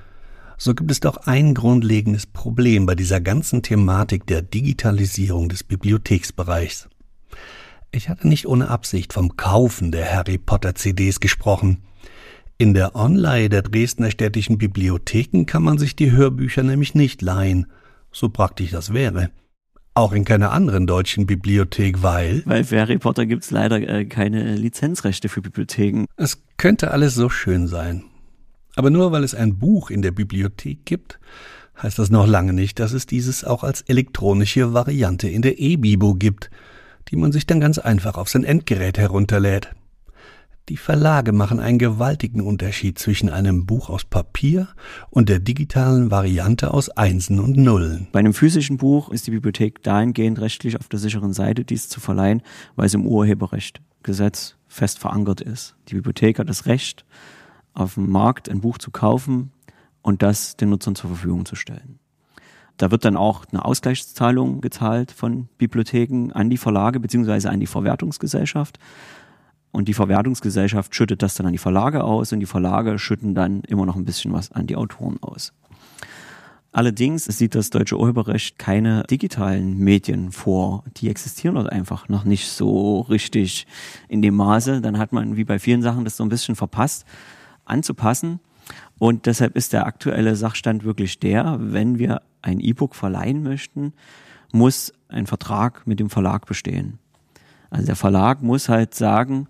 so 0.57 0.75
gibt 0.75 0.91
es 0.91 0.99
doch 0.99 1.15
ein 1.25 1.53
grundlegendes 1.53 2.25
Problem 2.25 2.85
bei 2.85 2.93
dieser 2.93 3.21
ganzen 3.21 3.63
Thematik 3.63 4.27
der 4.27 4.41
Digitalisierung 4.41 5.47
des 5.47 5.63
Bibliotheksbereichs. 5.63 6.89
Ich 7.91 8.09
hatte 8.09 8.27
nicht 8.27 8.47
ohne 8.47 8.67
Absicht 8.67 9.13
vom 9.13 9.37
Kaufen 9.37 9.93
der 9.93 10.13
Harry 10.13 10.37
Potter 10.37 10.75
CDs 10.75 11.21
gesprochen. 11.21 11.83
In 12.57 12.73
der 12.73 12.93
Online 12.93 13.47
der 13.47 13.61
Dresdner 13.61 14.11
städtischen 14.11 14.57
Bibliotheken 14.57 15.45
kann 15.45 15.63
man 15.63 15.77
sich 15.77 15.95
die 15.95 16.11
Hörbücher 16.11 16.63
nämlich 16.63 16.95
nicht 16.95 17.21
leihen, 17.21 17.67
so 18.11 18.27
praktisch 18.27 18.71
das 18.71 18.93
wäre. 18.93 19.31
Auch 19.95 20.11
in 20.13 20.25
keiner 20.25 20.51
anderen 20.51 20.87
deutschen 20.87 21.27
Bibliothek, 21.27 22.01
weil. 22.01 22.41
Weil 22.45 22.63
für 22.63 22.79
Harry 22.79 22.97
Potter 22.97 23.27
gibt's 23.27 23.51
leider 23.51 23.77
äh, 23.77 24.05
keine 24.05 24.55
Lizenzrechte 24.55 25.29
für 25.29 25.41
Bibliotheken. 25.41 26.05
Es 26.17 26.41
könnte 26.57 26.91
alles 26.91 27.13
so 27.13 27.29
schön 27.29 27.67
sein. 27.67 28.03
Aber 28.75 28.89
nur 28.89 29.11
weil 29.11 29.23
es 29.23 29.35
ein 29.35 29.59
Buch 29.59 29.91
in 29.91 30.01
der 30.01 30.11
Bibliothek 30.11 30.85
gibt, 30.85 31.19
heißt 31.81 31.99
das 31.99 32.09
noch 32.09 32.25
lange 32.25 32.53
nicht, 32.53 32.79
dass 32.79 32.91
es 32.91 33.05
dieses 33.05 33.43
auch 33.43 33.63
als 33.63 33.81
elektronische 33.81 34.73
Variante 34.73 35.27
in 35.29 35.43
der 35.43 35.59
E-Bibo 35.59 36.15
gibt, 36.15 36.49
die 37.09 37.15
man 37.15 37.31
sich 37.31 37.45
dann 37.45 37.59
ganz 37.59 37.77
einfach 37.77 38.17
auf 38.17 38.29
sein 38.29 38.43
Endgerät 38.43 38.97
herunterlädt. 38.97 39.75
Die 40.69 40.77
Verlage 40.77 41.33
machen 41.33 41.59
einen 41.59 41.77
gewaltigen 41.77 42.39
Unterschied 42.39 42.97
zwischen 42.97 43.29
einem 43.29 43.65
Buch 43.65 43.89
aus 43.89 44.05
Papier 44.05 44.69
und 45.09 45.27
der 45.27 45.39
digitalen 45.39 46.09
Variante 46.09 46.73
aus 46.73 46.89
Einsen 46.89 47.41
und 47.41 47.57
Nullen. 47.57 48.07
Bei 48.13 48.19
einem 48.19 48.33
physischen 48.33 48.77
Buch 48.77 49.09
ist 49.09 49.27
die 49.27 49.31
Bibliothek 49.31 49.83
dahingehend 49.83 50.39
rechtlich 50.39 50.79
auf 50.79 50.87
der 50.87 50.99
sicheren 50.99 51.33
Seite, 51.33 51.65
dies 51.65 51.89
zu 51.89 51.99
verleihen, 51.99 52.41
weil 52.77 52.85
es 52.85 52.93
im 52.93 53.05
Urheberrechtgesetz 53.05 54.55
fest 54.69 54.99
verankert 54.99 55.41
ist. 55.41 55.75
Die 55.89 55.95
Bibliothek 55.95 56.39
hat 56.39 56.47
das 56.47 56.65
Recht, 56.65 57.03
auf 57.73 57.95
dem 57.95 58.09
Markt 58.09 58.47
ein 58.47 58.61
Buch 58.61 58.77
zu 58.77 58.89
kaufen 58.89 59.51
und 60.01 60.21
das 60.21 60.55
den 60.55 60.69
Nutzern 60.69 60.95
zur 60.95 61.09
Verfügung 61.09 61.45
zu 61.45 61.57
stellen. 61.57 61.99
Da 62.77 62.89
wird 62.89 63.03
dann 63.03 63.17
auch 63.17 63.43
eine 63.51 63.65
Ausgleichszahlung 63.65 64.61
gezahlt 64.61 65.11
von 65.11 65.49
Bibliotheken 65.57 66.31
an 66.31 66.49
die 66.49 66.57
Verlage 66.57 67.01
beziehungsweise 67.01 67.49
an 67.49 67.59
die 67.59 67.67
Verwertungsgesellschaft. 67.67 68.79
Und 69.73 69.87
die 69.87 69.95
Verwertungsgesellschaft 69.95 70.95
schüttet 70.95 71.23
das 71.23 71.33
dann 71.33 71.47
an 71.47 71.51
die 71.51 71.57
Verlage 71.57 72.03
aus 72.03 72.31
und 72.31 72.39
die 72.39 72.45
Verlage 72.45 72.99
schütten 72.99 73.33
dann 73.33 73.61
immer 73.61 73.87
noch 73.87 73.95
ein 73.95 74.05
bisschen 74.05 74.31
was 74.31 74.51
an 74.51 74.67
die 74.67 74.75
Autoren 74.75 75.17
aus. 75.21 75.51
Allerdings 76.71 77.25
sieht 77.25 77.55
das 77.55 77.71
deutsche 77.71 77.99
Urheberrecht 77.99 78.57
keine 78.59 79.03
digitalen 79.09 79.77
Medien 79.79 80.31
vor. 80.31 80.83
Die 80.97 81.09
existieren 81.09 81.55
dort 81.55 81.71
einfach 81.71 82.07
noch 82.07 82.23
nicht 82.23 82.49
so 82.49 83.01
richtig 83.01 83.67
in 84.09 84.21
dem 84.21 84.35
Maße. 84.35 84.79
Dann 84.81 84.99
hat 84.99 85.11
man 85.11 85.37
wie 85.37 85.43
bei 85.43 85.57
vielen 85.57 85.81
Sachen 85.81 86.03
das 86.03 86.17
so 86.17 86.23
ein 86.23 86.29
bisschen 86.29 86.55
verpasst 86.55 87.05
anzupassen. 87.65 88.39
Und 88.99 89.25
deshalb 89.25 89.55
ist 89.55 89.73
der 89.73 89.87
aktuelle 89.87 90.35
Sachstand 90.35 90.83
wirklich 90.83 91.19
der, 91.19 91.57
wenn 91.59 91.97
wir 91.97 92.21
ein 92.43 92.59
E-Book 92.59 92.95
verleihen 92.95 93.41
möchten, 93.41 93.93
muss 94.51 94.93
ein 95.09 95.25
Vertrag 95.25 95.87
mit 95.87 95.99
dem 95.99 96.11
Verlag 96.11 96.45
bestehen. 96.45 96.99
Also 97.69 97.87
der 97.87 97.95
Verlag 97.95 98.43
muss 98.43 98.69
halt 98.69 98.93
sagen, 98.93 99.47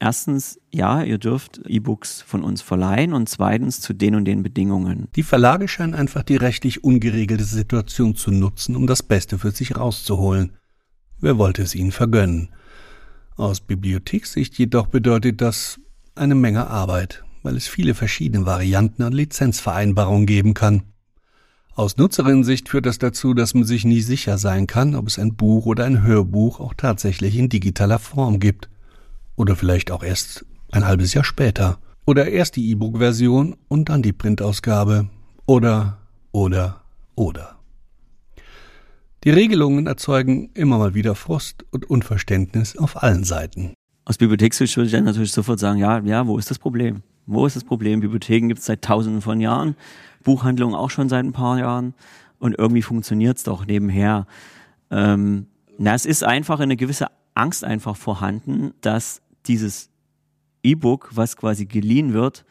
erstens, 0.00 0.58
ja, 0.70 1.02
ihr 1.02 1.18
dürft 1.18 1.60
E-Books 1.66 2.22
von 2.22 2.42
uns 2.42 2.62
verleihen 2.62 3.12
und 3.12 3.28
zweitens 3.28 3.80
zu 3.80 3.92
den 3.92 4.16
und 4.16 4.24
den 4.24 4.42
Bedingungen. 4.42 5.06
Die 5.14 5.22
Verlage 5.22 5.68
scheinen 5.68 5.94
einfach 5.94 6.22
die 6.22 6.36
rechtlich 6.36 6.82
ungeregelte 6.82 7.44
Situation 7.44 8.16
zu 8.16 8.32
nutzen, 8.32 8.74
um 8.74 8.86
das 8.86 9.02
Beste 9.02 9.38
für 9.38 9.52
sich 9.52 9.76
rauszuholen. 9.76 10.52
Wer 11.20 11.38
wollte 11.38 11.62
es 11.62 11.74
ihnen 11.74 11.92
vergönnen? 11.92 12.48
Aus 13.36 13.60
Bibliothekssicht 13.60 14.58
jedoch 14.58 14.86
bedeutet 14.88 15.40
das 15.40 15.78
eine 16.14 16.34
Menge 16.34 16.66
Arbeit, 16.66 17.24
weil 17.42 17.56
es 17.56 17.68
viele 17.68 17.94
verschiedene 17.94 18.46
Varianten 18.46 19.02
an 19.02 19.12
Lizenzvereinbarungen 19.12 20.26
geben 20.26 20.54
kann. 20.54 20.82
Aus 21.74 21.96
Nutzerinnensicht 21.96 22.68
führt 22.68 22.84
das 22.84 22.98
dazu, 22.98 23.32
dass 23.32 23.54
man 23.54 23.64
sich 23.64 23.84
nie 23.84 24.00
sicher 24.00 24.38
sein 24.38 24.66
kann, 24.66 24.94
ob 24.94 25.06
es 25.06 25.18
ein 25.18 25.36
Buch 25.36 25.66
oder 25.66 25.84
ein 25.84 26.02
Hörbuch 26.02 26.60
auch 26.60 26.74
tatsächlich 26.74 27.36
in 27.36 27.48
digitaler 27.48 27.98
Form 27.98 28.40
gibt. 28.40 28.68
Oder 29.40 29.56
vielleicht 29.56 29.90
auch 29.90 30.02
erst 30.02 30.44
ein 30.70 30.86
halbes 30.86 31.14
Jahr 31.14 31.24
später. 31.24 31.78
Oder 32.04 32.28
erst 32.28 32.56
die 32.56 32.72
E-Book-Version 32.72 33.56
und 33.68 33.88
dann 33.88 34.02
die 34.02 34.12
Printausgabe. 34.12 35.08
Oder, 35.46 35.96
oder, 36.30 36.82
oder. 37.14 37.56
Die 39.24 39.30
Regelungen 39.30 39.86
erzeugen 39.86 40.50
immer 40.52 40.76
mal 40.76 40.92
wieder 40.92 41.14
Frust 41.14 41.64
und 41.70 41.88
Unverständnis 41.88 42.76
auf 42.76 43.02
allen 43.02 43.24
Seiten. 43.24 43.72
Aus 44.04 44.18
Bibliothekssicht 44.18 44.76
würde 44.76 44.88
ich 44.88 44.92
dann 44.92 45.04
natürlich 45.04 45.32
sofort 45.32 45.58
sagen, 45.58 45.78
ja, 45.78 46.00
ja, 46.00 46.26
wo 46.26 46.36
ist 46.36 46.50
das 46.50 46.58
Problem? 46.58 47.02
Wo 47.24 47.46
ist 47.46 47.56
das 47.56 47.64
Problem? 47.64 48.00
Bibliotheken 48.00 48.48
gibt 48.48 48.60
es 48.60 48.66
seit 48.66 48.82
tausenden 48.82 49.22
von 49.22 49.40
Jahren, 49.40 49.74
Buchhandlungen 50.22 50.74
auch 50.74 50.90
schon 50.90 51.08
seit 51.08 51.24
ein 51.24 51.32
paar 51.32 51.58
Jahren 51.58 51.94
und 52.40 52.58
irgendwie 52.58 52.82
funktioniert 52.82 53.38
es 53.38 53.44
doch 53.44 53.64
nebenher. 53.64 54.26
Ähm, 54.90 55.46
na, 55.78 55.94
es 55.94 56.04
ist 56.04 56.24
einfach 56.24 56.60
eine 56.60 56.76
gewisse 56.76 57.06
Angst 57.32 57.64
einfach 57.64 57.96
vorhanden, 57.96 58.74
dass 58.82 59.22
dieses 59.46 59.90
E-Book, 60.62 61.10
was 61.12 61.36
quasi 61.36 61.66
geliehen 61.66 62.12
wird, 62.12 62.44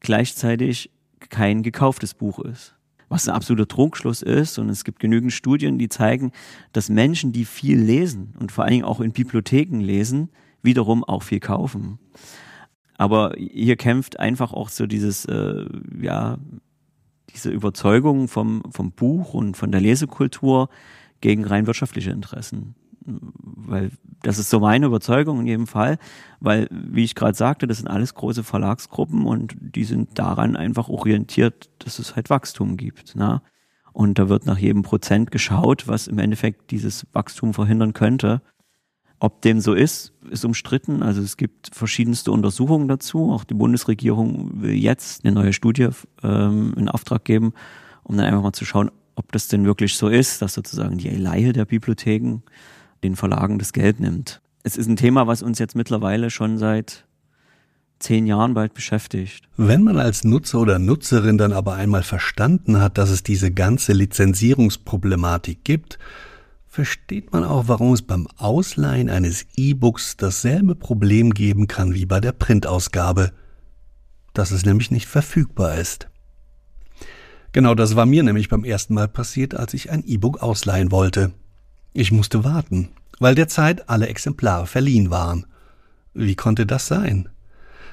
gleichzeitig 0.00 0.90
kein 1.28 1.62
gekauftes 1.62 2.14
Buch 2.14 2.38
ist. 2.40 2.74
Was 3.08 3.28
ein 3.28 3.34
absoluter 3.34 3.68
Trugschluss 3.68 4.22
ist. 4.22 4.58
Und 4.58 4.68
es 4.68 4.84
gibt 4.84 5.00
genügend 5.00 5.32
Studien, 5.32 5.78
die 5.78 5.88
zeigen, 5.88 6.32
dass 6.72 6.88
Menschen, 6.88 7.32
die 7.32 7.44
viel 7.44 7.78
lesen 7.78 8.34
und 8.38 8.52
vor 8.52 8.64
allen 8.64 8.72
Dingen 8.72 8.84
auch 8.84 9.00
in 9.00 9.12
Bibliotheken 9.12 9.80
lesen, 9.80 10.30
wiederum 10.62 11.04
auch 11.04 11.22
viel 11.22 11.40
kaufen. 11.40 11.98
Aber 12.96 13.34
hier 13.36 13.76
kämpft 13.76 14.20
einfach 14.20 14.52
auch 14.52 14.68
so 14.68 14.86
dieses, 14.86 15.24
äh, 15.24 15.64
ja, 16.00 16.38
diese 17.34 17.50
Überzeugung 17.50 18.28
vom, 18.28 18.62
vom 18.70 18.92
Buch 18.92 19.34
und 19.34 19.56
von 19.56 19.72
der 19.72 19.80
Lesekultur 19.80 20.68
gegen 21.20 21.44
rein 21.44 21.66
wirtschaftliche 21.66 22.10
Interessen. 22.10 22.74
Weil 23.02 23.90
das 24.22 24.38
ist 24.38 24.50
so 24.50 24.60
meine 24.60 24.86
Überzeugung 24.86 25.40
in 25.40 25.46
jedem 25.46 25.66
Fall, 25.66 25.98
weil, 26.40 26.68
wie 26.70 27.04
ich 27.04 27.14
gerade 27.14 27.36
sagte, 27.36 27.66
das 27.66 27.78
sind 27.78 27.88
alles 27.88 28.14
große 28.14 28.44
Verlagsgruppen 28.44 29.24
und 29.24 29.56
die 29.60 29.84
sind 29.84 30.18
daran 30.18 30.56
einfach 30.56 30.88
orientiert, 30.88 31.70
dass 31.78 31.98
es 31.98 32.16
halt 32.16 32.30
Wachstum 32.30 32.76
gibt. 32.76 33.16
Ne? 33.16 33.40
Und 33.92 34.18
da 34.18 34.28
wird 34.28 34.46
nach 34.46 34.58
jedem 34.58 34.82
Prozent 34.82 35.30
geschaut, 35.30 35.88
was 35.88 36.06
im 36.06 36.18
Endeffekt 36.18 36.70
dieses 36.70 37.06
Wachstum 37.12 37.54
verhindern 37.54 37.92
könnte. 37.92 38.42
Ob 39.18 39.42
dem 39.42 39.60
so 39.60 39.74
ist, 39.74 40.14
ist 40.30 40.44
umstritten. 40.44 41.02
Also 41.02 41.20
es 41.20 41.36
gibt 41.36 41.74
verschiedenste 41.74 42.32
Untersuchungen 42.32 42.88
dazu. 42.88 43.32
Auch 43.32 43.44
die 43.44 43.54
Bundesregierung 43.54 44.62
will 44.62 44.74
jetzt 44.74 45.24
eine 45.24 45.34
neue 45.34 45.52
Studie 45.52 45.88
ähm, 46.22 46.72
in 46.76 46.88
Auftrag 46.88 47.24
geben, 47.24 47.52
um 48.02 48.16
dann 48.16 48.26
einfach 48.26 48.42
mal 48.42 48.52
zu 48.52 48.64
schauen, 48.64 48.90
ob 49.16 49.32
das 49.32 49.48
denn 49.48 49.66
wirklich 49.66 49.96
so 49.96 50.08
ist, 50.08 50.40
dass 50.40 50.54
sozusagen 50.54 50.96
die 50.96 51.10
Leihe 51.10 51.52
der 51.52 51.66
Bibliotheken 51.66 52.38
den 53.02 53.16
Verlagen 53.16 53.58
das 53.58 53.72
Geld 53.72 54.00
nimmt. 54.00 54.40
Es 54.62 54.76
ist 54.76 54.88
ein 54.88 54.96
Thema, 54.96 55.26
was 55.26 55.42
uns 55.42 55.58
jetzt 55.58 55.74
mittlerweile 55.74 56.30
schon 56.30 56.58
seit 56.58 57.04
zehn 57.98 58.26
Jahren 58.26 58.54
bald 58.54 58.74
beschäftigt. 58.74 59.44
Wenn 59.56 59.82
man 59.82 59.98
als 59.98 60.24
Nutzer 60.24 60.60
oder 60.60 60.78
Nutzerin 60.78 61.38
dann 61.38 61.52
aber 61.52 61.74
einmal 61.74 62.02
verstanden 62.02 62.80
hat, 62.80 62.98
dass 62.98 63.10
es 63.10 63.22
diese 63.22 63.50
ganze 63.50 63.92
Lizenzierungsproblematik 63.92 65.64
gibt, 65.64 65.98
versteht 66.66 67.32
man 67.32 67.44
auch, 67.44 67.68
warum 67.68 67.92
es 67.92 68.02
beim 68.02 68.26
Ausleihen 68.36 69.10
eines 69.10 69.46
E-Books 69.56 70.16
dasselbe 70.16 70.74
Problem 70.74 71.34
geben 71.34 71.66
kann 71.66 71.94
wie 71.94 72.06
bei 72.06 72.20
der 72.20 72.32
Printausgabe, 72.32 73.32
dass 74.32 74.50
es 74.50 74.64
nämlich 74.64 74.90
nicht 74.90 75.06
verfügbar 75.06 75.76
ist. 75.78 76.08
Genau 77.52 77.74
das 77.74 77.96
war 77.96 78.06
mir 78.06 78.22
nämlich 78.22 78.48
beim 78.48 78.64
ersten 78.64 78.94
Mal 78.94 79.08
passiert, 79.08 79.54
als 79.54 79.74
ich 79.74 79.90
ein 79.90 80.04
E-Book 80.04 80.40
ausleihen 80.40 80.92
wollte. 80.92 81.32
Ich 81.92 82.12
musste 82.12 82.44
warten, 82.44 82.90
weil 83.18 83.34
derzeit 83.34 83.88
alle 83.88 84.08
Exemplare 84.08 84.66
verliehen 84.66 85.10
waren. 85.10 85.46
Wie 86.14 86.36
konnte 86.36 86.64
das 86.64 86.86
sein? 86.86 87.28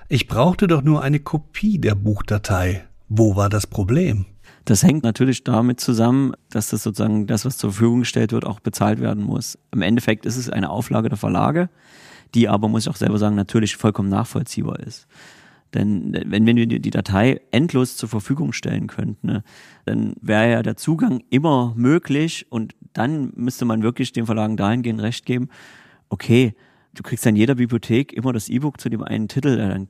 Ich 0.07 0.27
brauchte 0.27 0.67
doch 0.67 0.83
nur 0.83 1.01
eine 1.01 1.19
Kopie 1.19 1.79
der 1.79 1.95
Buchdatei. 1.95 2.85
Wo 3.09 3.35
war 3.35 3.49
das 3.49 3.65
Problem? 3.65 4.25
Das 4.65 4.83
hängt 4.83 5.03
natürlich 5.03 5.43
damit 5.43 5.79
zusammen, 5.79 6.33
dass 6.49 6.69
das 6.69 6.83
sozusagen 6.83 7.25
das, 7.25 7.45
was 7.45 7.57
zur 7.57 7.71
Verfügung 7.71 7.99
gestellt 8.01 8.33
wird, 8.33 8.45
auch 8.45 8.59
bezahlt 8.59 8.99
werden 8.99 9.23
muss. 9.23 9.57
Im 9.71 9.81
Endeffekt 9.81 10.25
ist 10.25 10.37
es 10.37 10.49
eine 10.49 10.69
Auflage 10.69 11.09
der 11.09 11.17
Verlage, 11.17 11.69
die 12.35 12.49
aber, 12.49 12.67
muss 12.67 12.83
ich 12.83 12.89
auch 12.89 12.97
selber 12.97 13.17
sagen, 13.17 13.35
natürlich 13.35 13.77
vollkommen 13.77 14.09
nachvollziehbar 14.09 14.79
ist. 14.79 15.07
Denn 15.73 16.17
wenn 16.25 16.45
wir 16.45 16.65
die 16.65 16.89
Datei 16.89 17.41
endlos 17.51 17.97
zur 17.97 18.09
Verfügung 18.09 18.53
stellen 18.53 18.87
könnten, 18.87 19.27
ne, 19.27 19.43
dann 19.85 20.15
wäre 20.21 20.51
ja 20.51 20.63
der 20.63 20.77
Zugang 20.77 21.23
immer 21.29 21.73
möglich 21.75 22.45
und 22.49 22.73
dann 22.93 23.31
müsste 23.35 23.65
man 23.65 23.83
wirklich 23.83 24.13
den 24.13 24.25
Verlagen 24.25 24.57
dahingehend 24.57 25.01
recht 25.01 25.25
geben, 25.25 25.49
okay, 26.09 26.55
du 26.93 27.03
kriegst 27.03 27.27
an 27.27 27.35
jeder 27.35 27.55
Bibliothek 27.55 28.13
immer 28.13 28.33
das 28.33 28.49
E-Book 28.49 28.79
zu 28.79 28.89
dem 28.89 29.03
einen 29.03 29.27
Titel, 29.27 29.57
dann 29.57 29.87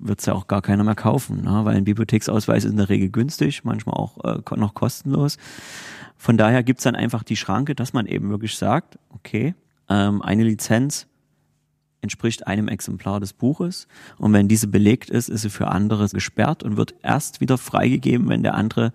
wird 0.00 0.20
es 0.20 0.26
ja 0.26 0.34
auch 0.34 0.46
gar 0.46 0.62
keiner 0.62 0.84
mehr 0.84 0.94
kaufen, 0.94 1.42
ne? 1.42 1.64
weil 1.64 1.76
ein 1.76 1.84
Bibliotheksausweis 1.84 2.64
ist 2.64 2.70
in 2.70 2.76
der 2.76 2.88
Regel 2.88 3.10
günstig, 3.10 3.64
manchmal 3.64 3.96
auch 3.96 4.18
äh, 4.24 4.56
noch 4.56 4.74
kostenlos. 4.74 5.38
Von 6.16 6.36
daher 6.36 6.62
gibt's 6.62 6.84
dann 6.84 6.94
einfach 6.94 7.22
die 7.22 7.36
Schranke, 7.36 7.74
dass 7.74 7.92
man 7.92 8.06
eben 8.06 8.30
wirklich 8.30 8.56
sagt, 8.56 8.98
okay, 9.10 9.54
ähm, 9.88 10.22
eine 10.22 10.44
Lizenz 10.44 11.06
entspricht 12.00 12.46
einem 12.46 12.68
Exemplar 12.68 13.20
des 13.20 13.32
Buches 13.32 13.88
und 14.18 14.32
wenn 14.32 14.48
diese 14.48 14.68
belegt 14.68 15.10
ist, 15.10 15.28
ist 15.28 15.42
sie 15.42 15.50
für 15.50 15.68
andere 15.68 16.08
gesperrt 16.08 16.62
und 16.62 16.76
wird 16.76 16.94
erst 17.02 17.40
wieder 17.40 17.58
freigegeben, 17.58 18.28
wenn 18.28 18.42
der 18.42 18.54
andere 18.54 18.92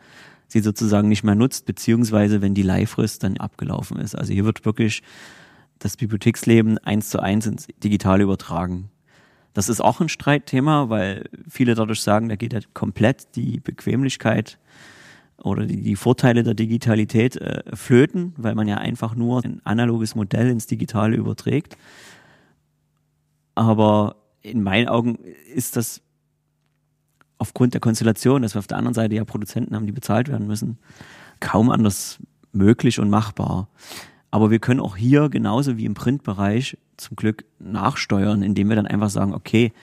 sie 0.48 0.62
sozusagen 0.62 1.10
nicht 1.10 1.24
mehr 1.24 1.36
nutzt, 1.36 1.65
beziehungsweise 1.65 2.41
wenn 2.41 2.53
die 2.53 2.62
Leihfrist 2.62 3.24
dann 3.24 3.38
abgelaufen 3.38 3.98
ist. 3.98 4.15
Also 4.15 4.33
hier 4.33 4.45
wird 4.45 4.65
wirklich 4.65 5.03
das 5.79 5.98
Bibliotheksleben 5.98 6.77
eins 6.77 7.10
zu 7.10 7.19
eins 7.19 7.45
ins 7.45 7.67
Digitale 7.83 8.24
übertragen. 8.24 8.89
Das 9.53 9.69
ist 9.69 9.81
auch 9.81 10.00
ein 10.00 10.10
Streitthema, 10.10 10.89
weil 10.89 11.29
viele 11.48 11.75
dadurch 11.75 12.01
sagen, 12.01 12.29
da 12.29 12.36
geht 12.36 12.53
ja 12.53 12.60
komplett 12.74 13.36
die 13.36 13.60
Bequemlichkeit 13.60 14.57
oder 15.38 15.65
die, 15.65 15.81
die 15.81 15.95
Vorteile 15.95 16.43
der 16.43 16.53
Digitalität 16.53 17.36
äh, 17.36 17.63
flöten, 17.74 18.33
weil 18.38 18.55
man 18.55 18.67
ja 18.67 18.77
einfach 18.77 19.15
nur 19.15 19.43
ein 19.43 19.62
analoges 19.63 20.15
Modell 20.15 20.50
ins 20.50 20.67
Digitale 20.67 21.17
überträgt. 21.17 21.77
Aber 23.55 24.15
in 24.41 24.63
meinen 24.63 24.88
Augen 24.88 25.15
ist 25.53 25.75
das 25.75 26.01
aufgrund 27.38 27.74
der 27.74 27.81
Konstellation, 27.81 28.41
dass 28.41 28.55
wir 28.55 28.60
auf 28.60 28.67
der 28.67 28.77
anderen 28.77 28.93
Seite 28.93 29.15
ja 29.15 29.25
Produzenten 29.25 29.75
haben, 29.75 29.86
die 29.86 29.91
bezahlt 29.91 30.29
werden 30.29 30.48
müssen, 30.48 30.77
kaum 31.39 31.69
anders 31.69 32.19
möglich 32.51 33.00
und 33.00 33.10
machbar. 33.10 33.67
Aber 34.31 34.50
wir 34.50 34.60
können 34.60 34.79
auch 34.79 34.95
hier 34.95 35.29
genauso 35.29 35.77
wie 35.77 35.86
im 35.86 35.93
Printbereich 35.93 36.77
zum 36.98 37.15
Glück 37.15 37.45
nachsteuern, 37.60 38.41
indem 38.41 38.69
wir 38.69 38.75
dann 38.75 38.88
einfach 38.88 39.10
sagen, 39.10 39.33
okay, 39.33 39.74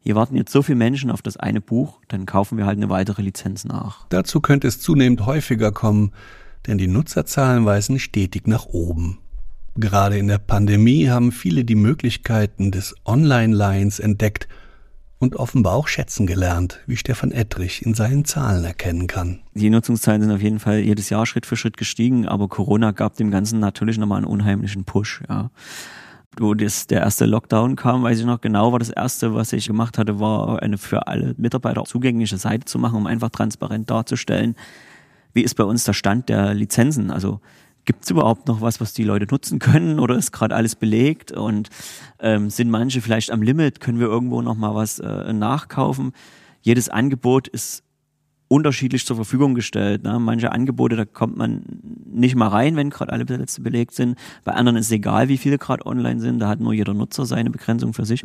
hier 0.00 0.14
warten 0.14 0.36
jetzt 0.36 0.52
so 0.52 0.62
viele 0.62 0.76
Menschen 0.76 1.10
auf 1.10 1.22
das 1.22 1.36
eine 1.36 1.60
Buch, 1.60 2.00
dann 2.08 2.24
kaufen 2.24 2.56
wir 2.56 2.66
halt 2.66 2.78
eine 2.78 2.88
weitere 2.88 3.22
Lizenz 3.22 3.64
nach. 3.64 4.06
Dazu 4.08 4.40
könnte 4.40 4.68
es 4.68 4.80
zunehmend 4.80 5.26
häufiger 5.26 5.72
kommen, 5.72 6.12
denn 6.66 6.78
die 6.78 6.86
Nutzerzahlen 6.86 7.64
weisen 7.66 7.98
stetig 7.98 8.46
nach 8.46 8.66
oben. 8.66 9.18
Gerade 9.76 10.18
in 10.18 10.26
der 10.26 10.38
Pandemie 10.38 11.08
haben 11.08 11.32
viele 11.32 11.64
die 11.64 11.76
Möglichkeiten 11.76 12.70
des 12.70 12.94
Online-Lines 13.04 14.00
entdeckt 14.00 14.48
und 15.20 15.36
offenbar 15.36 15.74
auch 15.74 15.86
schätzen 15.86 16.26
gelernt, 16.26 16.80
wie 16.86 16.96
Stefan 16.96 17.30
Ettrich 17.30 17.84
in 17.84 17.94
seinen 17.94 18.24
Zahlen 18.24 18.64
erkennen 18.64 19.06
kann. 19.06 19.40
Die 19.54 19.70
Nutzungszahlen 19.70 20.22
sind 20.22 20.32
auf 20.32 20.40
jeden 20.40 20.58
Fall 20.58 20.78
jedes 20.78 21.10
Jahr 21.10 21.26
Schritt 21.26 21.46
für 21.46 21.56
Schritt 21.56 21.76
gestiegen, 21.76 22.26
aber 22.26 22.48
Corona 22.48 22.90
gab 22.90 23.16
dem 23.16 23.30
Ganzen 23.30 23.60
natürlich 23.60 23.98
nochmal 23.98 24.18
einen 24.18 24.26
unheimlichen 24.26 24.84
Push, 24.84 25.22
ja. 25.28 25.50
Wo 26.38 26.54
das, 26.54 26.86
der 26.86 27.00
erste 27.00 27.26
Lockdown 27.26 27.74
kam, 27.74 28.04
weiß 28.04 28.20
ich 28.20 28.24
noch 28.24 28.40
genau, 28.40 28.72
war 28.72 28.78
das 28.78 28.90
erste, 28.90 29.34
was 29.34 29.52
ich 29.52 29.66
gemacht 29.66 29.98
hatte, 29.98 30.20
war 30.20 30.62
eine 30.62 30.78
für 30.78 31.08
alle 31.08 31.34
Mitarbeiter 31.36 31.84
zugängliche 31.84 32.38
Seite 32.38 32.64
zu 32.66 32.78
machen, 32.78 32.96
um 32.96 33.06
einfach 33.06 33.30
transparent 33.30 33.90
darzustellen, 33.90 34.54
wie 35.34 35.42
ist 35.42 35.54
bei 35.54 35.64
uns 35.64 35.84
der 35.84 35.92
Stand 35.92 36.28
der 36.28 36.54
Lizenzen. 36.54 37.10
Also 37.10 37.40
gibt 37.84 38.04
es 38.04 38.10
überhaupt 38.10 38.48
noch 38.48 38.60
was, 38.60 38.80
was 38.80 38.92
die 38.92 39.04
Leute 39.04 39.26
nutzen 39.30 39.58
können 39.58 39.98
oder 39.98 40.16
ist 40.16 40.32
gerade 40.32 40.54
alles 40.54 40.76
belegt 40.76 41.32
und 41.32 41.68
ähm, 42.18 42.50
sind 42.50 42.70
manche 42.70 43.00
vielleicht 43.00 43.30
am 43.30 43.42
Limit, 43.42 43.80
können 43.80 43.98
wir 43.98 44.06
irgendwo 44.06 44.42
noch 44.42 44.56
mal 44.56 44.74
was 44.74 44.98
äh, 44.98 45.32
nachkaufen. 45.32 46.12
Jedes 46.62 46.88
Angebot 46.88 47.48
ist 47.48 47.82
unterschiedlich 48.48 49.06
zur 49.06 49.14
Verfügung 49.14 49.54
gestellt. 49.54 50.02
Ne? 50.02 50.18
Manche 50.18 50.50
Angebote, 50.50 50.96
da 50.96 51.04
kommt 51.04 51.36
man 51.36 51.62
nicht 52.04 52.34
mal 52.34 52.48
rein, 52.48 52.74
wenn 52.74 52.90
gerade 52.90 53.12
alle 53.12 53.24
Plätze 53.24 53.62
belegt 53.62 53.94
sind. 53.94 54.18
Bei 54.42 54.52
anderen 54.52 54.76
ist 54.76 54.86
es 54.86 54.92
egal, 54.92 55.28
wie 55.28 55.38
viele 55.38 55.56
gerade 55.56 55.86
online 55.86 56.20
sind. 56.20 56.40
Da 56.40 56.48
hat 56.48 56.58
nur 56.58 56.72
jeder 56.72 56.92
Nutzer 56.92 57.26
seine 57.26 57.50
Begrenzung 57.50 57.94
für 57.94 58.04
sich. 58.04 58.24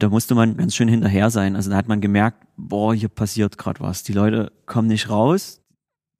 Da 0.00 0.08
musste 0.08 0.34
man 0.34 0.56
ganz 0.56 0.74
schön 0.74 0.88
hinterher 0.88 1.30
sein. 1.30 1.54
Also 1.54 1.70
da 1.70 1.76
hat 1.76 1.86
man 1.86 2.00
gemerkt, 2.00 2.46
boah, 2.56 2.92
hier 2.94 3.08
passiert 3.08 3.56
gerade 3.56 3.80
was. 3.80 4.02
Die 4.02 4.12
Leute 4.12 4.52
kommen 4.66 4.88
nicht 4.88 5.08
raus, 5.08 5.62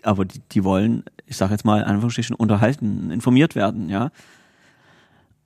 aber 0.03 0.25
die, 0.25 0.41
die 0.53 0.65
wollen, 0.65 1.05
ich 1.27 1.37
sage 1.37 1.53
jetzt 1.53 1.65
mal, 1.65 1.85
Anführungsstrichen 1.85 2.37
unterhalten, 2.37 3.11
informiert 3.11 3.55
werden, 3.55 3.89
ja. 3.89 4.11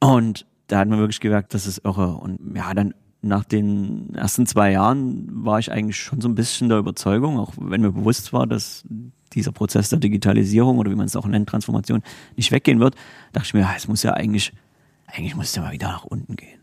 Und 0.01 0.47
da 0.67 0.79
hat 0.79 0.89
man 0.89 0.99
wirklich 0.99 1.21
gemerkt, 1.21 1.55
das 1.55 1.67
ist 1.67 1.85
irre. 1.85 2.17
Und 2.17 2.57
ja, 2.57 2.73
dann 2.75 2.95
nach 3.23 3.45
den 3.45 4.15
ersten 4.15 4.47
zwei 4.47 4.73
Jahren 4.73 5.29
war 5.45 5.59
ich 5.59 5.71
eigentlich 5.71 5.99
schon 5.99 6.21
so 6.21 6.29
ein 6.29 6.35
bisschen 6.35 6.69
der 6.69 6.79
Überzeugung, 6.79 7.39
auch 7.39 7.53
wenn 7.59 7.83
mir 7.83 7.93
bewusst 7.93 8.33
war, 8.33 8.47
dass 8.47 8.85
dieser 9.33 9.53
Prozess 9.53 9.91
der 9.91 9.99
Digitalisierung 9.99 10.79
oder 10.79 10.91
wie 10.91 10.97
man 10.97 11.07
es 11.07 11.17
auch 11.17 11.27
nennt, 11.27 11.49
Transformation, 11.49 12.03
nicht 12.37 12.51
weggehen 12.51 12.81
wird, 12.81 12.95
dachte 13.33 13.47
ich 13.47 13.55
mir, 13.55 13.61
ja, 13.61 13.75
es 13.77 13.89
muss 13.89 14.03
ja 14.03 14.15
eigentlich, 14.15 14.53
eigentlich 15.07 15.37
muss 15.37 15.47
es 15.47 15.55
ja 15.55 15.63
mal 15.63 15.73
wieder 15.73 15.89
nach 15.89 16.05
unten 16.05 16.37
gehen. 16.37 16.61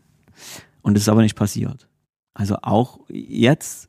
Und 0.82 0.94
das 0.94 1.02
ist 1.02 1.08
aber 1.08 1.22
nicht 1.22 1.36
passiert. 1.36 1.88
Also 2.34 2.56
auch 2.62 3.00
jetzt 3.08 3.88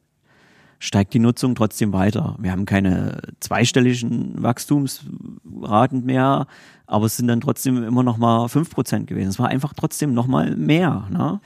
steigt 0.79 1.13
die 1.13 1.19
Nutzung 1.19 1.55
trotzdem 1.55 1.93
weiter. 1.93 2.35
Wir 2.39 2.51
haben 2.51 2.65
keine 2.65 3.21
zweistelligen 3.41 4.41
Wachstumsraten 4.41 6.05
mehr, 6.05 6.47
aber 6.87 7.05
es 7.05 7.17
sind 7.17 7.27
dann 7.27 7.41
trotzdem 7.41 7.83
immer 7.83 8.03
noch 8.03 8.17
mal 8.17 8.47
fünf 8.47 8.71
Prozent 8.71 9.07
gewesen. 9.07 9.29
Es 9.29 9.39
war 9.39 9.49
einfach 9.49 9.73
trotzdem 9.73 10.13
noch 10.13 10.25
mal 10.25 10.55
mehr. 10.55 11.07
Ne? 11.11 11.41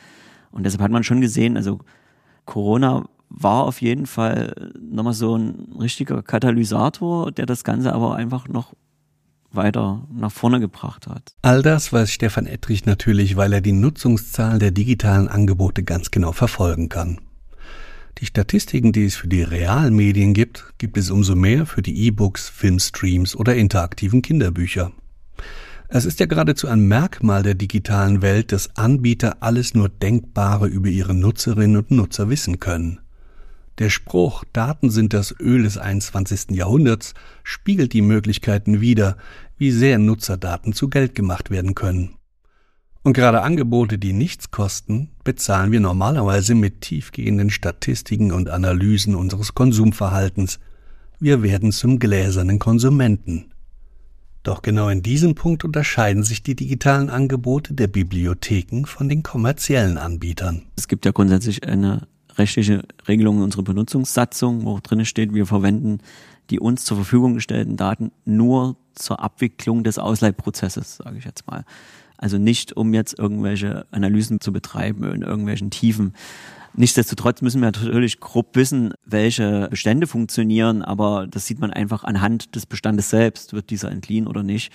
Und 0.51 0.63
deshalb 0.63 0.81
hat 0.81 0.91
man 0.91 1.03
schon 1.03 1.19
gesehen, 1.19 1.57
also 1.57 1.79
Corona 2.45 3.05
war 3.29 3.63
auf 3.63 3.81
jeden 3.81 4.05
Fall 4.05 4.71
nochmal 4.79 5.13
so 5.13 5.35
ein 5.35 5.73
richtiger 5.79 6.21
Katalysator, 6.21 7.31
der 7.31 7.47
das 7.47 7.63
Ganze 7.63 7.93
aber 7.93 8.15
einfach 8.15 8.47
noch 8.47 8.73
weiter 9.51 10.05
nach 10.13 10.31
vorne 10.31 10.59
gebracht 10.59 11.07
hat. 11.07 11.33
All 11.41 11.63
das 11.63 11.91
weiß 11.91 12.11
Stefan 12.11 12.45
Ettrich 12.45 12.85
natürlich, 12.85 13.35
weil 13.35 13.53
er 13.53 13.61
die 13.61 13.71
Nutzungszahlen 13.71 14.59
der 14.59 14.71
digitalen 14.71 15.27
Angebote 15.27 15.83
ganz 15.83 16.11
genau 16.11 16.31
verfolgen 16.31 16.89
kann. 16.89 17.19
Die 18.23 18.27
Statistiken, 18.27 18.93
die 18.93 19.03
es 19.03 19.17
für 19.17 19.27
die 19.27 19.43
realen 19.43 19.93
Medien 19.97 20.33
gibt, 20.33 20.75
gibt 20.77 20.97
es 20.97 21.11
umso 21.11 21.35
mehr 21.35 21.65
für 21.65 21.81
die 21.81 22.05
E-Books, 22.05 22.47
Filmstreams 22.47 23.35
oder 23.35 23.53
interaktiven 23.53 24.21
Kinderbücher. 24.21 24.93
Es 25.89 26.05
ist 26.05 26.21
ja 26.21 26.25
geradezu 26.25 26.69
ein 26.69 26.87
Merkmal 26.87 27.43
der 27.43 27.55
digitalen 27.55 28.21
Welt, 28.21 28.53
dass 28.53 28.77
Anbieter 28.77 29.43
alles 29.43 29.73
nur 29.73 29.89
Denkbare 29.89 30.67
über 30.67 30.87
ihre 30.87 31.13
Nutzerinnen 31.13 31.75
und 31.75 31.91
Nutzer 31.91 32.29
wissen 32.29 32.61
können. 32.61 33.01
Der 33.77 33.89
Spruch 33.89 34.45
Daten 34.53 34.89
sind 34.89 35.11
das 35.11 35.35
Öl 35.37 35.63
des 35.63 35.77
21. 35.77 36.51
Jahrhunderts 36.51 37.15
spiegelt 37.43 37.91
die 37.91 38.01
Möglichkeiten 38.01 38.79
wider, 38.79 39.17
wie 39.57 39.71
sehr 39.71 39.97
Nutzerdaten 39.97 40.71
zu 40.71 40.89
Geld 40.89 41.13
gemacht 41.13 41.51
werden 41.51 41.75
können. 41.75 42.15
Und 43.03 43.11
gerade 43.11 43.41
Angebote, 43.41 43.97
die 43.97 44.13
nichts 44.13 44.49
kosten, 44.49 45.09
bezahlen 45.25 45.73
wir 45.73 45.81
normalerweise 45.81 46.55
mit 46.55 46.79
tiefgehenden 46.79 47.49
Statistiken 47.49 48.31
und 48.31 48.49
Analysen 48.49 49.15
unseres 49.15 49.53
Konsumverhaltens. 49.53 50.59
Wir 51.19 51.43
werden 51.43 51.73
zum 51.73 51.99
gläsernen 51.99 52.59
Konsumenten. 52.59 53.51
Doch 54.41 54.61
genau 54.61 54.87
in 54.87 55.01
diesem 55.01 55.35
Punkt 55.35 55.65
unterscheiden 55.65 56.23
sich 56.23 56.43
die 56.43 56.55
digitalen 56.55 57.09
Angebote 57.09 57.73
der 57.73 57.87
Bibliotheken 57.87 58.85
von 58.85 59.09
den 59.09 59.21
kommerziellen 59.21 59.97
Anbietern. 59.97 60.63
Es 60.77 60.87
gibt 60.87 61.05
ja 61.05 61.11
grundsätzlich 61.11 61.67
eine 61.67 62.07
rechtliche 62.37 62.83
Regelung 63.07 63.37
in 63.37 63.43
unserer 63.43 63.63
Benutzungssatzung, 63.63 64.65
wo 64.65 64.79
drin 64.81 65.05
steht, 65.05 65.33
wir 65.33 65.45
verwenden 65.45 65.99
die 66.49 66.59
uns 66.59 66.83
zur 66.83 66.97
Verfügung 66.97 67.35
gestellten 67.35 67.77
Daten 67.77 68.11
nur 68.25 68.75
zur 68.95 69.21
Abwicklung 69.21 69.83
des 69.83 69.97
Ausleihprozesses, 69.97 70.97
sage 70.97 71.17
ich 71.17 71.25
jetzt 71.25 71.47
mal. 71.47 71.63
Also 72.17 72.37
nicht, 72.37 72.75
um 72.77 72.93
jetzt 72.93 73.17
irgendwelche 73.17 73.85
Analysen 73.91 74.39
zu 74.39 74.53
betreiben 74.53 75.03
in 75.13 75.21
irgendwelchen 75.21 75.71
Tiefen. 75.71 76.13
Nichtsdestotrotz 76.75 77.41
müssen 77.41 77.61
wir 77.61 77.67
natürlich 77.67 78.19
grob 78.19 78.55
wissen, 78.55 78.93
welche 79.05 79.67
Bestände 79.69 80.07
funktionieren, 80.07 80.81
aber 80.81 81.27
das 81.29 81.45
sieht 81.45 81.59
man 81.59 81.71
einfach 81.71 82.03
anhand 82.03 82.55
des 82.55 82.65
Bestandes 82.65 83.11
selbst. 83.11 83.53
Wird 83.53 83.69
dieser 83.69 83.91
entliehen 83.91 84.25
oder 84.25 84.41
nicht? 84.41 84.71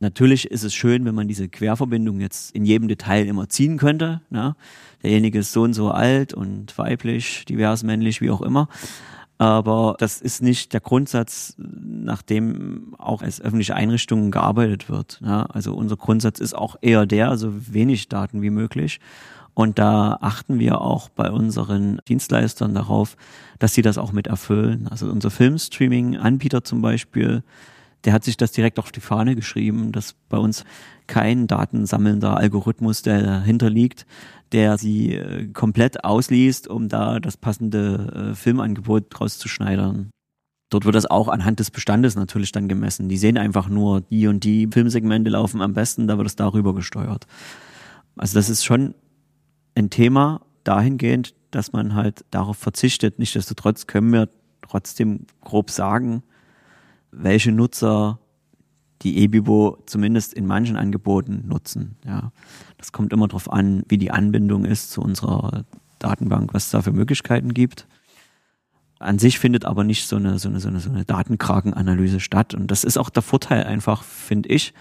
Natürlich 0.00 0.50
ist 0.50 0.64
es 0.64 0.74
schön, 0.74 1.06
wenn 1.06 1.14
man 1.14 1.28
diese 1.28 1.48
Querverbindung 1.48 2.20
jetzt 2.20 2.54
in 2.54 2.66
jedem 2.66 2.88
Detail 2.88 3.26
immer 3.26 3.48
ziehen 3.48 3.78
könnte. 3.78 4.20
Ne? 4.28 4.54
Derjenige 5.02 5.38
ist 5.38 5.52
so 5.52 5.62
und 5.62 5.72
so 5.72 5.90
alt 5.90 6.34
und 6.34 6.76
weiblich, 6.76 7.46
divers, 7.46 7.84
männlich, 7.84 8.20
wie 8.20 8.30
auch 8.30 8.42
immer. 8.42 8.68
Aber 9.38 9.96
das 9.98 10.20
ist 10.20 10.42
nicht 10.42 10.72
der 10.72 10.80
Grundsatz, 10.80 11.54
nach 11.58 12.22
dem 12.22 12.94
auch 12.98 13.20
als 13.20 13.40
öffentliche 13.40 13.74
Einrichtungen 13.74 14.30
gearbeitet 14.30 14.88
wird. 14.88 15.20
Ja, 15.24 15.42
also 15.46 15.74
unser 15.74 15.96
Grundsatz 15.96 16.38
ist 16.38 16.54
auch 16.54 16.76
eher 16.80 17.04
der, 17.04 17.30
also 17.30 17.52
wenig 17.52 18.08
Daten 18.08 18.42
wie 18.42 18.50
möglich. 18.50 19.00
Und 19.54 19.78
da 19.78 20.18
achten 20.20 20.58
wir 20.58 20.80
auch 20.80 21.08
bei 21.08 21.30
unseren 21.30 22.00
Dienstleistern 22.08 22.74
darauf, 22.74 23.16
dass 23.58 23.74
sie 23.74 23.82
das 23.82 23.98
auch 23.98 24.12
mit 24.12 24.26
erfüllen. 24.26 24.88
Also 24.90 25.06
unser 25.06 25.30
Filmstreaming-Anbieter 25.30 26.64
zum 26.64 26.82
Beispiel, 26.82 27.42
der 28.04 28.12
hat 28.12 28.24
sich 28.24 28.36
das 28.36 28.52
direkt 28.52 28.78
auf 28.78 28.92
die 28.92 29.00
Fahne 29.00 29.34
geschrieben, 29.34 29.92
dass 29.92 30.14
bei 30.28 30.38
uns 30.38 30.64
kein 31.06 31.46
datensammelnder 31.46 32.36
Algorithmus, 32.36 33.02
dahinter 33.02 33.70
liegt, 33.70 34.06
der 34.52 34.78
sie 34.78 35.14
äh, 35.14 35.48
komplett 35.48 36.04
ausliest, 36.04 36.68
um 36.68 36.88
da 36.88 37.20
das 37.20 37.36
passende 37.36 38.30
äh, 38.32 38.34
Filmangebot 38.34 39.06
draus 39.10 39.38
zu 39.38 39.48
schneidern. 39.48 40.10
Dort 40.70 40.84
wird 40.86 40.94
das 40.94 41.06
auch 41.06 41.28
anhand 41.28 41.60
des 41.60 41.70
Bestandes 41.70 42.16
natürlich 42.16 42.52
dann 42.52 42.68
gemessen. 42.68 43.08
Die 43.08 43.16
sehen 43.16 43.38
einfach 43.38 43.68
nur, 43.68 44.00
die 44.00 44.26
und 44.26 44.44
die 44.44 44.68
Filmsegmente 44.72 45.30
laufen 45.30 45.60
am 45.60 45.74
besten, 45.74 46.06
da 46.06 46.16
wird 46.16 46.26
es 46.26 46.36
darüber 46.36 46.74
gesteuert. 46.74 47.26
Also 48.16 48.34
das 48.36 48.48
ist 48.48 48.64
schon 48.64 48.94
ein 49.74 49.90
Thema 49.90 50.40
dahingehend, 50.64 51.34
dass 51.50 51.72
man 51.72 51.94
halt 51.94 52.24
darauf 52.30 52.56
verzichtet. 52.56 53.18
Nichtsdestotrotz 53.18 53.86
können 53.86 54.12
wir 54.12 54.28
trotzdem 54.62 55.26
grob 55.40 55.70
sagen, 55.70 56.22
welche 57.16 57.52
Nutzer 57.52 58.18
die 59.02 59.22
eBibo 59.22 59.78
zumindest 59.86 60.34
in 60.34 60.46
manchen 60.46 60.76
Angeboten 60.76 61.44
nutzen. 61.46 61.96
Ja, 62.04 62.32
das 62.78 62.92
kommt 62.92 63.12
immer 63.12 63.28
darauf 63.28 63.52
an, 63.52 63.82
wie 63.88 63.98
die 63.98 64.10
Anbindung 64.10 64.64
ist 64.64 64.90
zu 64.90 65.02
unserer 65.02 65.64
Datenbank, 65.98 66.54
was 66.54 66.66
es 66.66 66.70
da 66.70 66.82
für 66.82 66.92
Möglichkeiten 66.92 67.54
gibt. 67.54 67.86
An 68.98 69.18
sich 69.18 69.38
findet 69.38 69.64
aber 69.64 69.84
nicht 69.84 70.06
so 70.06 70.16
eine, 70.16 70.38
so 70.38 70.48
eine, 70.48 70.60
so 70.60 70.68
eine, 70.68 70.80
so 70.80 70.90
eine 70.90 71.04
Datenkrakenanalyse 71.04 72.20
statt. 72.20 72.54
Und 72.54 72.70
das 72.70 72.84
ist 72.84 72.96
auch 72.96 73.10
der 73.10 73.22
Vorteil 73.22 73.64
einfach, 73.64 74.02
finde 74.02 74.48
ich, 74.48 74.72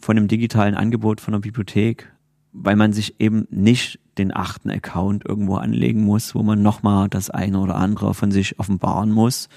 von 0.00 0.16
einem 0.16 0.28
digitalen 0.28 0.74
Angebot 0.74 1.20
von 1.20 1.32
der 1.32 1.40
Bibliothek, 1.40 2.10
weil 2.52 2.74
man 2.74 2.92
sich 2.92 3.20
eben 3.20 3.46
nicht 3.50 4.00
den 4.18 4.34
achten 4.34 4.70
Account 4.70 5.24
irgendwo 5.24 5.56
anlegen 5.56 6.02
muss, 6.02 6.34
wo 6.34 6.42
man 6.42 6.62
nochmal 6.62 7.08
das 7.08 7.30
eine 7.30 7.60
oder 7.60 7.76
andere 7.76 8.14
von 8.14 8.32
sich 8.32 8.58
offenbaren 8.58 9.12
muss. 9.12 9.48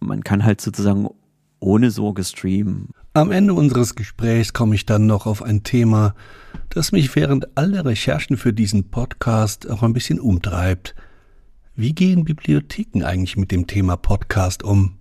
Man 0.00 0.24
kann 0.24 0.44
halt 0.44 0.60
sozusagen 0.60 1.08
ohne 1.64 1.90
Sorge 1.90 2.22
streamen. 2.24 2.90
Am 3.14 3.32
Ende 3.32 3.54
unseres 3.54 3.94
Gesprächs 3.94 4.52
komme 4.52 4.74
ich 4.74 4.86
dann 4.86 5.06
noch 5.06 5.26
auf 5.26 5.42
ein 5.42 5.62
Thema, 5.62 6.14
das 6.68 6.92
mich 6.92 7.14
während 7.16 7.56
aller 7.56 7.84
Recherchen 7.84 8.36
für 8.36 8.52
diesen 8.52 8.90
Podcast 8.90 9.68
auch 9.70 9.82
ein 9.82 9.94
bisschen 9.94 10.20
umtreibt. 10.20 10.94
Wie 11.74 11.94
gehen 11.94 12.24
Bibliotheken 12.24 13.02
eigentlich 13.02 13.36
mit 13.36 13.50
dem 13.50 13.66
Thema 13.66 13.96
Podcast 13.96 14.62
um? 14.62 14.98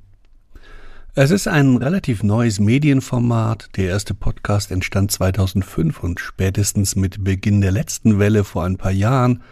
Es 1.15 1.32
ist 1.32 1.47
ein 1.47 1.78
relativ 1.78 2.23
neues 2.23 2.60
Medienformat. 2.60 3.69
Der 3.76 3.89
erste 3.89 4.13
Podcast 4.13 4.71
entstand 4.71 5.12
2005 5.12 6.02
und 6.02 6.19
spätestens 6.19 6.95
mit 6.95 7.23
Beginn 7.23 7.62
der 7.62 7.71
letzten 7.71 8.19
Welle 8.19 8.43
vor 8.43 8.63
ein 8.63 8.78
paar 8.78 8.91
Jahren, 8.91 9.43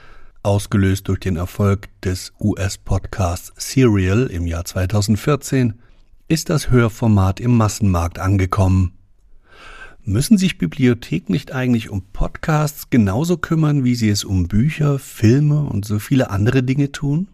ausgelöst 0.43 1.07
durch 1.07 1.19
den 1.19 1.35
Erfolg 1.35 1.89
des 2.01 2.33
US-Podcasts 2.39 3.53
Serial 3.57 4.27
im 4.27 4.47
Jahr 4.47 4.65
2014, 4.65 5.75
ist 6.31 6.49
das 6.49 6.71
Hörformat 6.71 7.41
im 7.41 7.57
Massenmarkt 7.57 8.17
angekommen. 8.17 8.93
Müssen 10.05 10.37
sich 10.37 10.57
Bibliotheken 10.57 11.33
nicht 11.33 11.51
eigentlich 11.51 11.89
um 11.89 12.03
Podcasts 12.13 12.89
genauso 12.89 13.35
kümmern, 13.35 13.83
wie 13.83 13.95
sie 13.95 14.07
es 14.07 14.23
um 14.23 14.47
Bücher, 14.47 14.97
Filme 14.97 15.63
und 15.63 15.83
so 15.83 15.99
viele 15.99 16.29
andere 16.29 16.63
Dinge 16.63 16.93
tun? 16.93 17.27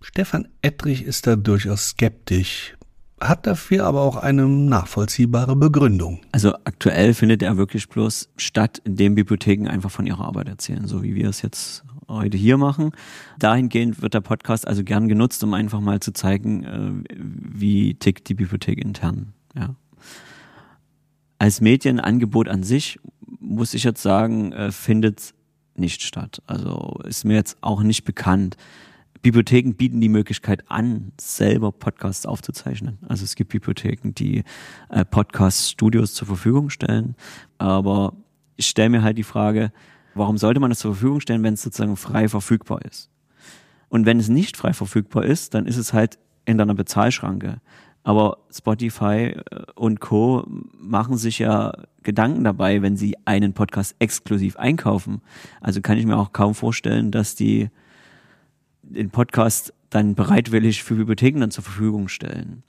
Stefan 0.00 0.48
Ettrich 0.60 1.04
ist 1.04 1.28
da 1.28 1.36
durchaus 1.36 1.90
skeptisch, 1.90 2.74
hat 3.20 3.46
dafür 3.46 3.84
aber 3.84 4.00
auch 4.00 4.16
eine 4.16 4.48
nachvollziehbare 4.48 5.54
Begründung. 5.54 6.22
Also 6.32 6.52
aktuell 6.64 7.14
findet 7.14 7.44
er 7.44 7.56
wirklich 7.56 7.88
bloß 7.88 8.28
statt, 8.36 8.82
indem 8.82 9.14
Bibliotheken 9.14 9.68
einfach 9.68 9.92
von 9.92 10.08
ihrer 10.08 10.24
Arbeit 10.24 10.48
erzählen, 10.48 10.88
so 10.88 11.04
wie 11.04 11.14
wir 11.14 11.28
es 11.28 11.42
jetzt 11.42 11.84
heute 12.08 12.36
hier 12.36 12.56
machen. 12.56 12.92
Dahingehend 13.38 14.02
wird 14.02 14.14
der 14.14 14.20
Podcast 14.20 14.66
also 14.66 14.84
gern 14.84 15.08
genutzt, 15.08 15.42
um 15.44 15.54
einfach 15.54 15.80
mal 15.80 16.00
zu 16.00 16.12
zeigen, 16.12 16.64
äh, 16.64 17.14
wie 17.16 17.94
tickt 17.94 18.28
die 18.28 18.34
Bibliothek 18.34 18.78
intern. 18.78 19.32
Ja. 19.54 19.74
Als 21.38 21.60
Medienangebot 21.60 22.48
an 22.48 22.62
sich 22.62 22.98
muss 23.40 23.74
ich 23.74 23.84
jetzt 23.84 24.02
sagen, 24.02 24.52
äh, 24.52 24.72
findet 24.72 25.34
nicht 25.74 26.02
statt. 26.02 26.42
Also 26.46 27.00
ist 27.04 27.24
mir 27.24 27.34
jetzt 27.34 27.58
auch 27.60 27.82
nicht 27.82 28.04
bekannt. 28.04 28.56
Bibliotheken 29.22 29.74
bieten 29.74 30.00
die 30.00 30.08
Möglichkeit 30.08 30.70
an, 30.70 31.12
selber 31.20 31.72
Podcasts 31.72 32.26
aufzuzeichnen. 32.26 32.98
Also 33.08 33.24
es 33.24 33.34
gibt 33.34 33.50
Bibliotheken, 33.50 34.12
die 34.14 34.44
äh, 34.88 35.04
Podcast-Studios 35.04 36.14
zur 36.14 36.26
Verfügung 36.26 36.70
stellen. 36.70 37.16
Aber 37.58 38.14
ich 38.56 38.66
stelle 38.66 38.90
mir 38.90 39.02
halt 39.02 39.18
die 39.18 39.24
Frage, 39.24 39.72
warum 40.16 40.38
sollte 40.38 40.60
man 40.60 40.70
das 40.70 40.80
zur 40.80 40.94
Verfügung 40.94 41.20
stellen, 41.20 41.42
wenn 41.42 41.54
es 41.54 41.62
sozusagen 41.62 41.96
frei 41.96 42.28
verfügbar 42.28 42.82
ist? 42.84 43.10
Und 43.88 44.06
wenn 44.06 44.18
es 44.18 44.28
nicht 44.28 44.56
frei 44.56 44.72
verfügbar 44.72 45.24
ist, 45.24 45.54
dann 45.54 45.66
ist 45.66 45.76
es 45.76 45.92
halt 45.92 46.18
in 46.44 46.60
einer 46.60 46.74
Bezahlschranke. 46.74 47.60
Aber 48.02 48.38
Spotify 48.50 49.34
äh, 49.34 49.64
und 49.74 50.00
Co. 50.00 50.44
machen 50.78 51.16
sich 51.16 51.40
ja 51.40 51.72
Gedanken 52.02 52.44
dabei, 52.44 52.82
wenn 52.82 52.96
sie 52.96 53.16
einen 53.24 53.52
Podcast 53.52 53.96
exklusiv 53.98 54.56
einkaufen. 54.56 55.22
Also 55.60 55.80
kann 55.80 55.98
ich 55.98 56.06
mir 56.06 56.16
auch 56.16 56.32
kaum 56.32 56.54
vorstellen, 56.54 57.10
dass 57.10 57.34
die 57.34 57.68
den 58.82 59.10
Podcast 59.10 59.74
dann 59.90 60.14
bereitwillig 60.14 60.84
für 60.84 60.94
Bibliotheken 60.94 61.40
dann 61.40 61.50
zur 61.50 61.64
Verfügung 61.64 62.06
stellen. 62.06 62.62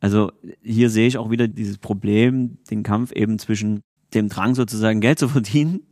Also 0.00 0.32
hier 0.62 0.90
sehe 0.90 1.06
ich 1.06 1.18
auch 1.18 1.30
wieder 1.30 1.46
dieses 1.46 1.78
Problem, 1.78 2.58
den 2.70 2.82
Kampf 2.82 3.12
eben 3.12 3.38
zwischen 3.38 3.82
dem 4.12 4.28
Drang 4.28 4.56
sozusagen 4.56 5.00
Geld 5.00 5.20
zu 5.20 5.28
verdienen 5.28 5.82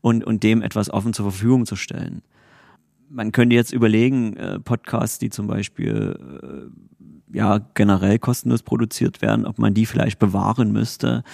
und, 0.00 0.24
und 0.24 0.42
dem 0.42 0.62
etwas 0.62 0.90
offen 0.90 1.12
zur 1.12 1.30
Verfügung 1.30 1.66
zu 1.66 1.76
stellen. 1.76 2.22
Man 3.08 3.32
könnte 3.32 3.56
jetzt 3.56 3.72
überlegen, 3.72 4.36
äh, 4.36 4.60
Podcasts, 4.60 5.18
die 5.18 5.30
zum 5.30 5.46
Beispiel 5.46 6.16
äh, 6.42 7.36
ja 7.36 7.58
generell 7.74 8.18
kostenlos 8.18 8.62
produziert 8.62 9.20
werden, 9.22 9.46
ob 9.46 9.58
man 9.58 9.74
die 9.74 9.86
vielleicht 9.86 10.18
bewahren 10.18 10.72
müsste 10.72 11.24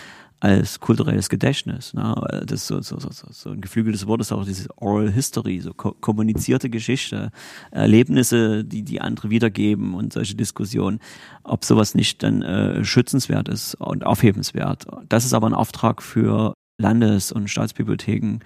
als 0.41 0.81
kulturelles 0.81 1.29
Gedächtnis. 1.29 1.95
Ne? 1.95 2.15
Das 2.47 2.61
ist 2.61 2.67
so, 2.67 2.81
so, 2.83 2.99
so, 2.99 3.11
so 3.11 3.51
ein 3.51 3.61
geflügeltes 3.61 4.07
Wort 4.07 4.21
ist 4.21 4.33
auch 4.33 4.45
dieses 4.45 4.69
Oral 4.77 5.11
History, 5.11 5.61
so 5.61 5.73
ko 5.73 5.93
kommunizierte 5.93 6.69
Geschichte, 6.69 7.31
Erlebnisse, 7.71 8.65
die 8.65 8.83
die 8.83 9.01
andere 9.01 9.31
wiedergeben 9.31 9.95
und 9.95 10.13
solche 10.13 10.35
Diskussionen, 10.35 11.01
ob 11.43 11.65
sowas 11.65 11.95
nicht 11.95 12.23
dann 12.23 12.43
äh, 12.43 12.85
schützenswert 12.85 13.49
ist 13.49 13.75
und 13.77 14.05
aufhebenswert. 14.05 14.87
Das 15.09 15.25
ist 15.25 15.33
aber 15.33 15.47
ein 15.47 15.55
Auftrag 15.55 16.03
für 16.03 16.53
Landes- 16.79 17.33
und 17.33 17.49
Staatsbibliotheken. 17.49 18.41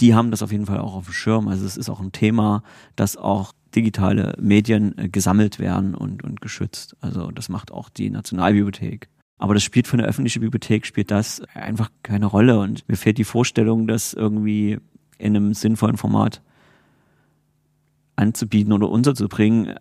Die 0.00 0.14
haben 0.14 0.30
das 0.30 0.42
auf 0.42 0.52
jeden 0.52 0.66
Fall 0.66 0.78
auch 0.78 0.94
auf 0.94 1.04
dem 1.04 1.12
Schirm. 1.12 1.48
Also 1.48 1.66
es 1.66 1.76
ist 1.76 1.88
auch 1.88 2.00
ein 2.00 2.12
Thema, 2.12 2.62
dass 2.96 3.16
auch 3.16 3.52
digitale 3.74 4.34
Medien 4.40 4.96
äh, 4.98 5.08
gesammelt 5.08 5.58
werden 5.58 5.94
und, 5.94 6.22
und 6.22 6.40
geschützt. 6.40 6.96
Also 7.00 7.30
das 7.30 7.48
macht 7.48 7.72
auch 7.72 7.88
die 7.88 8.10
Nationalbibliothek. 8.10 9.08
Aber 9.38 9.54
das 9.54 9.64
spielt 9.64 9.88
für 9.88 9.94
eine 9.94 10.06
öffentliche 10.06 10.40
Bibliothek, 10.40 10.86
spielt 10.86 11.10
das 11.10 11.42
einfach 11.54 11.90
keine 12.02 12.26
Rolle. 12.26 12.60
Und 12.60 12.88
mir 12.88 12.96
fehlt 12.96 13.18
die 13.18 13.24
Vorstellung, 13.24 13.86
das 13.88 14.14
irgendwie 14.14 14.78
in 15.18 15.36
einem 15.36 15.54
sinnvollen 15.54 15.96
Format 15.96 16.42
anzubieten 18.14 18.72
oder 18.72 18.88
unterzubringen. 18.88 19.74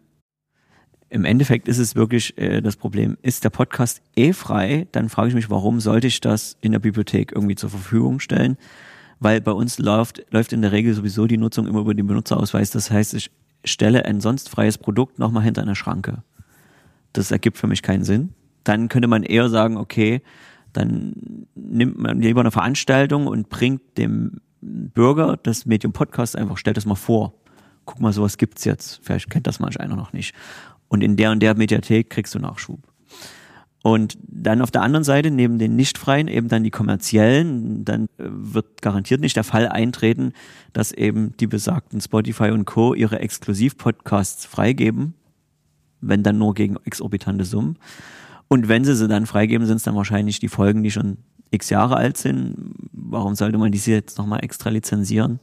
Im 1.12 1.26
Endeffekt 1.26 1.68
ist 1.68 1.78
es 1.78 1.96
wirklich 1.96 2.38
äh, 2.38 2.62
das 2.62 2.76
Problem, 2.76 3.18
ist 3.22 3.44
der 3.44 3.50
Podcast 3.52 4.02
eh 4.16 4.34
frei, 4.34 4.88
dann 4.92 5.10
frage 5.10 5.30
ich 5.30 5.36
mich, 5.36 5.50
warum 5.50 5.80
sollte 5.80 6.08
ich 6.08 6.22
das 6.22 6.58
in 6.62 6.72
der 6.72 6.80
Bibliothek 6.80 7.32
irgendwie 7.34 7.56
zur 7.56 7.70
Verfügung 7.70 8.20
stellen? 8.20 8.58
Weil 9.20 9.42
bei 9.42 9.52
uns 9.52 9.78
läuft, 9.78 10.26
läuft 10.32 10.52
in 10.52 10.64
der 10.64 10.72
Regel 10.72 10.94
sowieso 10.96 11.28
die 11.28 11.38
Nutzung 11.38 11.68
immer 11.68 11.82
über 11.82 11.94
den 11.94 12.08
Benutzerausweis. 12.08 12.72
Das 12.72 12.90
heißt, 12.90 13.14
ich 13.14 13.30
stelle 13.64 14.06
ein 14.06 14.20
sonst 14.20 14.50
freies 14.50 14.80
Produkt 14.80 15.20
nochmal 15.20 15.44
hinter 15.44 15.62
einer 15.62 15.76
Schranke. 15.76 16.24
Das 17.14 17.30
ergibt 17.30 17.58
für 17.58 17.68
mich 17.68 17.84
keinen 17.84 18.04
Sinn 18.04 18.34
dann 18.64 18.90
könnte 18.90 19.08
man 19.08 19.24
eher 19.24 19.50
sagen, 19.50 19.78
okay, 19.78 20.22
dann 20.74 21.48
nimmt 21.56 21.98
man 21.98 22.22
lieber 22.22 22.42
eine 22.42 22.52
Veranstaltung 22.52 23.28
und 23.28 23.50
bringt 23.50 23.98
dem 23.98 24.42
Bürger 24.62 25.38
das 25.42 25.66
Medium 25.66 25.92
Podcast 25.92 26.36
einfach, 26.36 26.58
stellt 26.58 26.78
das 26.78 26.86
mal 26.86 26.96
vor. 26.96 27.34
Guck 27.86 28.00
mal, 28.00 28.14
sowas 28.14 28.38
gibt's 28.38 28.64
jetzt. 28.64 29.02
Vielleicht 29.04 29.30
kennt 29.30 29.48
das 29.48 29.60
manch 29.60 29.80
einer 29.80 29.96
noch 29.96 30.14
nicht. 30.14 30.36
Und 30.92 31.06
in 31.06 31.16
der 31.16 31.32
und 31.32 31.40
der 31.40 31.56
Mediathek 31.56 32.10
kriegst 32.10 32.36
du 32.36 32.40
Nachschub. 32.40 32.82
Und 33.82 34.18
dann 34.28 34.62
auf 34.62 34.72
der 34.72 34.82
anderen 34.82 35.06
Seite, 35.06 35.32
neben 35.32 35.58
den 35.58 35.78
nicht 35.78 35.98
freien, 35.98 36.28
eben 36.28 36.50
dann 36.50 36.66
die 36.66 36.70
kommerziellen, 36.70 37.86
dann 37.86 38.10
äh, 38.18 38.26
wird 38.28 38.82
garantiert 38.82 39.22
nicht 39.22 39.38
der 39.38 39.46
Fall 39.46 39.70
eintreten, 39.70 40.34
dass 40.74 40.92
eben 40.92 41.34
die 41.40 41.48
besagten 41.48 42.02
Spotify 42.02 42.52
und 42.52 42.66
Co. 42.66 42.94
ihre 42.94 43.20
Exklusiv-Podcasts 43.20 44.46
freigeben, 44.46 45.14
wenn 46.02 46.24
dann 46.24 46.38
nur 46.38 46.54
gegen 46.56 46.76
exorbitante 46.84 47.46
Summen. 47.46 47.78
Und 48.50 48.68
wenn 48.68 48.84
sie 48.84 48.94
sie 48.94 49.08
dann 49.08 49.26
freigeben, 49.26 49.66
sind 49.66 49.78
es 49.78 49.84
dann 49.84 49.96
wahrscheinlich 49.96 50.40
die 50.40 50.50
Folgen, 50.50 50.84
die 50.84 50.92
schon 50.92 51.20
x 51.52 51.70
Jahre 51.70 51.96
alt 51.96 52.18
sind. 52.18 52.76
Warum 52.92 53.36
sollte 53.36 53.58
man 53.58 53.72
diese 53.72 53.92
jetzt 53.92 54.18
nochmal 54.18 54.44
extra 54.44 54.70
lizenzieren? 54.70 55.40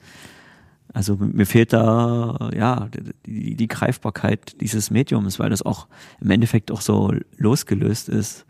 Also 0.93 1.17
mir 1.17 1.47
fehlt 1.47 1.73
da 1.73 2.51
ja 2.55 2.89
die, 3.27 3.55
die 3.55 3.69
Greifbarkeit 3.69 4.61
dieses 4.61 4.91
Mediums, 4.91 5.39
weil 5.39 5.51
das 5.51 5.63
auch 5.63 5.87
im 6.21 6.31
Endeffekt 6.31 6.71
auch 6.71 6.81
so 6.81 7.13
losgelöst 7.37 8.09
ist. 8.09 8.47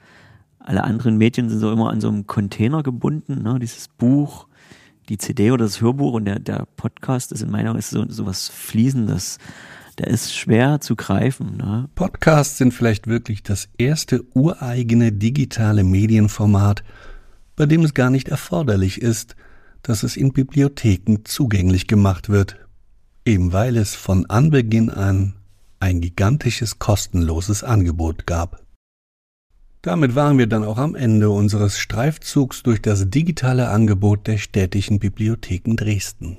Alle 0.58 0.84
anderen 0.84 1.16
Medien 1.16 1.48
sind 1.48 1.58
so 1.58 1.72
immer 1.72 1.90
an 1.90 2.00
so 2.00 2.08
einem 2.08 2.26
Container 2.26 2.82
gebunden, 2.82 3.42
ne? 3.42 3.58
dieses 3.58 3.88
Buch, 3.88 4.46
die 5.08 5.18
CD 5.18 5.50
oder 5.50 5.64
das 5.64 5.80
Hörbuch 5.80 6.12
und 6.12 6.26
der, 6.26 6.38
der 6.38 6.66
Podcast 6.76 7.32
ist 7.32 7.42
in 7.42 7.50
meiner 7.50 7.70
Meinung 7.70 7.82
so, 7.82 8.04
so 8.08 8.26
was 8.26 8.48
Fließendes 8.48 9.38
der 9.98 10.06
ist 10.06 10.34
schwer 10.34 10.80
zu 10.80 10.96
greifen. 10.96 11.56
Ne? 11.56 11.88
Podcasts 11.94 12.56
sind 12.56 12.72
vielleicht 12.72 13.06
wirklich 13.06 13.42
das 13.42 13.68
erste 13.78 14.24
ureigene 14.34 15.12
digitale 15.12 15.84
Medienformat, 15.84 16.84
bei 17.56 17.66
dem 17.66 17.82
es 17.82 17.94
gar 17.94 18.10
nicht 18.10 18.28
erforderlich 18.28 19.02
ist, 19.02 19.34
dass 19.82 20.02
es 20.02 20.16
in 20.16 20.32
Bibliotheken 20.32 21.24
zugänglich 21.24 21.86
gemacht 21.86 22.28
wird, 22.28 22.56
eben 23.24 23.52
weil 23.52 23.76
es 23.76 23.94
von 23.94 24.26
Anbeginn 24.26 24.90
an 24.90 25.34
ein 25.80 26.00
gigantisches 26.00 26.78
kostenloses 26.78 27.62
Angebot 27.62 28.26
gab. 28.26 28.62
Damit 29.82 30.14
waren 30.14 30.38
wir 30.38 30.48
dann 30.48 30.64
auch 30.64 30.78
am 30.78 30.94
Ende 30.94 31.30
unseres 31.30 31.78
Streifzugs 31.78 32.62
durch 32.62 32.82
das 32.82 33.10
digitale 33.10 33.68
Angebot 33.68 34.26
der 34.26 34.38
städtischen 34.38 34.98
Bibliotheken 34.98 35.76
Dresden. 35.76 36.38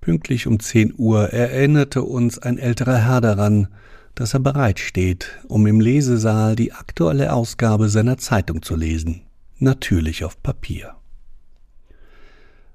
Pünktlich 0.00 0.46
um 0.46 0.58
10 0.58 0.94
Uhr 0.96 1.30
erinnerte 1.30 2.02
uns 2.02 2.38
ein 2.38 2.58
älterer 2.58 2.98
Herr 2.98 3.20
daran, 3.20 3.68
dass 4.14 4.34
er 4.34 4.40
bereitsteht, 4.40 5.38
um 5.48 5.66
im 5.66 5.80
Lesesaal 5.80 6.56
die 6.56 6.72
aktuelle 6.72 7.32
Ausgabe 7.32 7.88
seiner 7.88 8.16
Zeitung 8.16 8.62
zu 8.62 8.76
lesen, 8.76 9.22
natürlich 9.58 10.24
auf 10.24 10.42
Papier. 10.42 10.94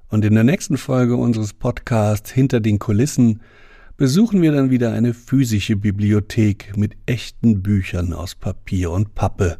Und 0.10 0.26
in 0.26 0.34
der 0.34 0.44
nächsten 0.44 0.78
Folge 0.78 1.16
unseres 1.16 1.54
Podcasts 1.54 2.32
Hinter 2.32 2.60
den 2.60 2.80
Kulissen 2.80 3.42
besuchen 3.96 4.42
wir 4.42 4.52
dann 4.52 4.72
wieder 4.72 4.92
eine 4.92 5.14
physische 5.14 5.76
Bibliothek 5.76 6.76
mit 6.76 6.98
echten 7.06 7.62
Büchern 7.62 8.14
aus 8.14 8.34
Papier 8.34 8.92
und 8.92 9.14
Pappe, 9.14 9.58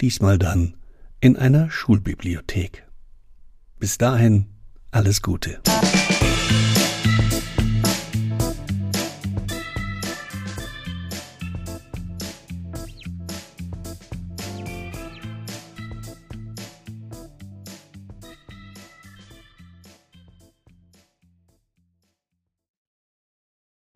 diesmal 0.00 0.38
dann 0.38 0.74
in 1.20 1.36
einer 1.36 1.70
Schulbibliothek. 1.70 2.86
Bis 3.78 3.96
dahin 3.96 4.46
alles 4.90 5.22
Gute. 5.22 5.60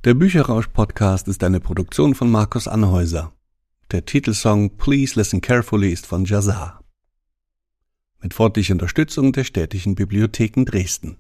Der 0.05 0.13
Bücherrausch-Podcast 0.13 1.29
ist 1.29 1.43
eine 1.45 1.61
Produktion 1.61 2.15
von 2.15 2.31
Markus 2.31 2.69
Anhäuser. 2.69 3.33
Der 3.91 4.05
Titelsong 4.05 4.77
Please 4.77 5.19
Listen 5.19 5.41
Carefully 5.41 5.91
ist 5.91 6.05
von 6.05 6.27
Jazar. 6.27 6.85
Mit 8.21 8.35
freundlicher 8.35 8.75
Unterstützung 8.75 9.33
der 9.33 9.45
städtischen 9.45 9.95
Bibliotheken 9.95 10.67
Dresden. 10.67 11.13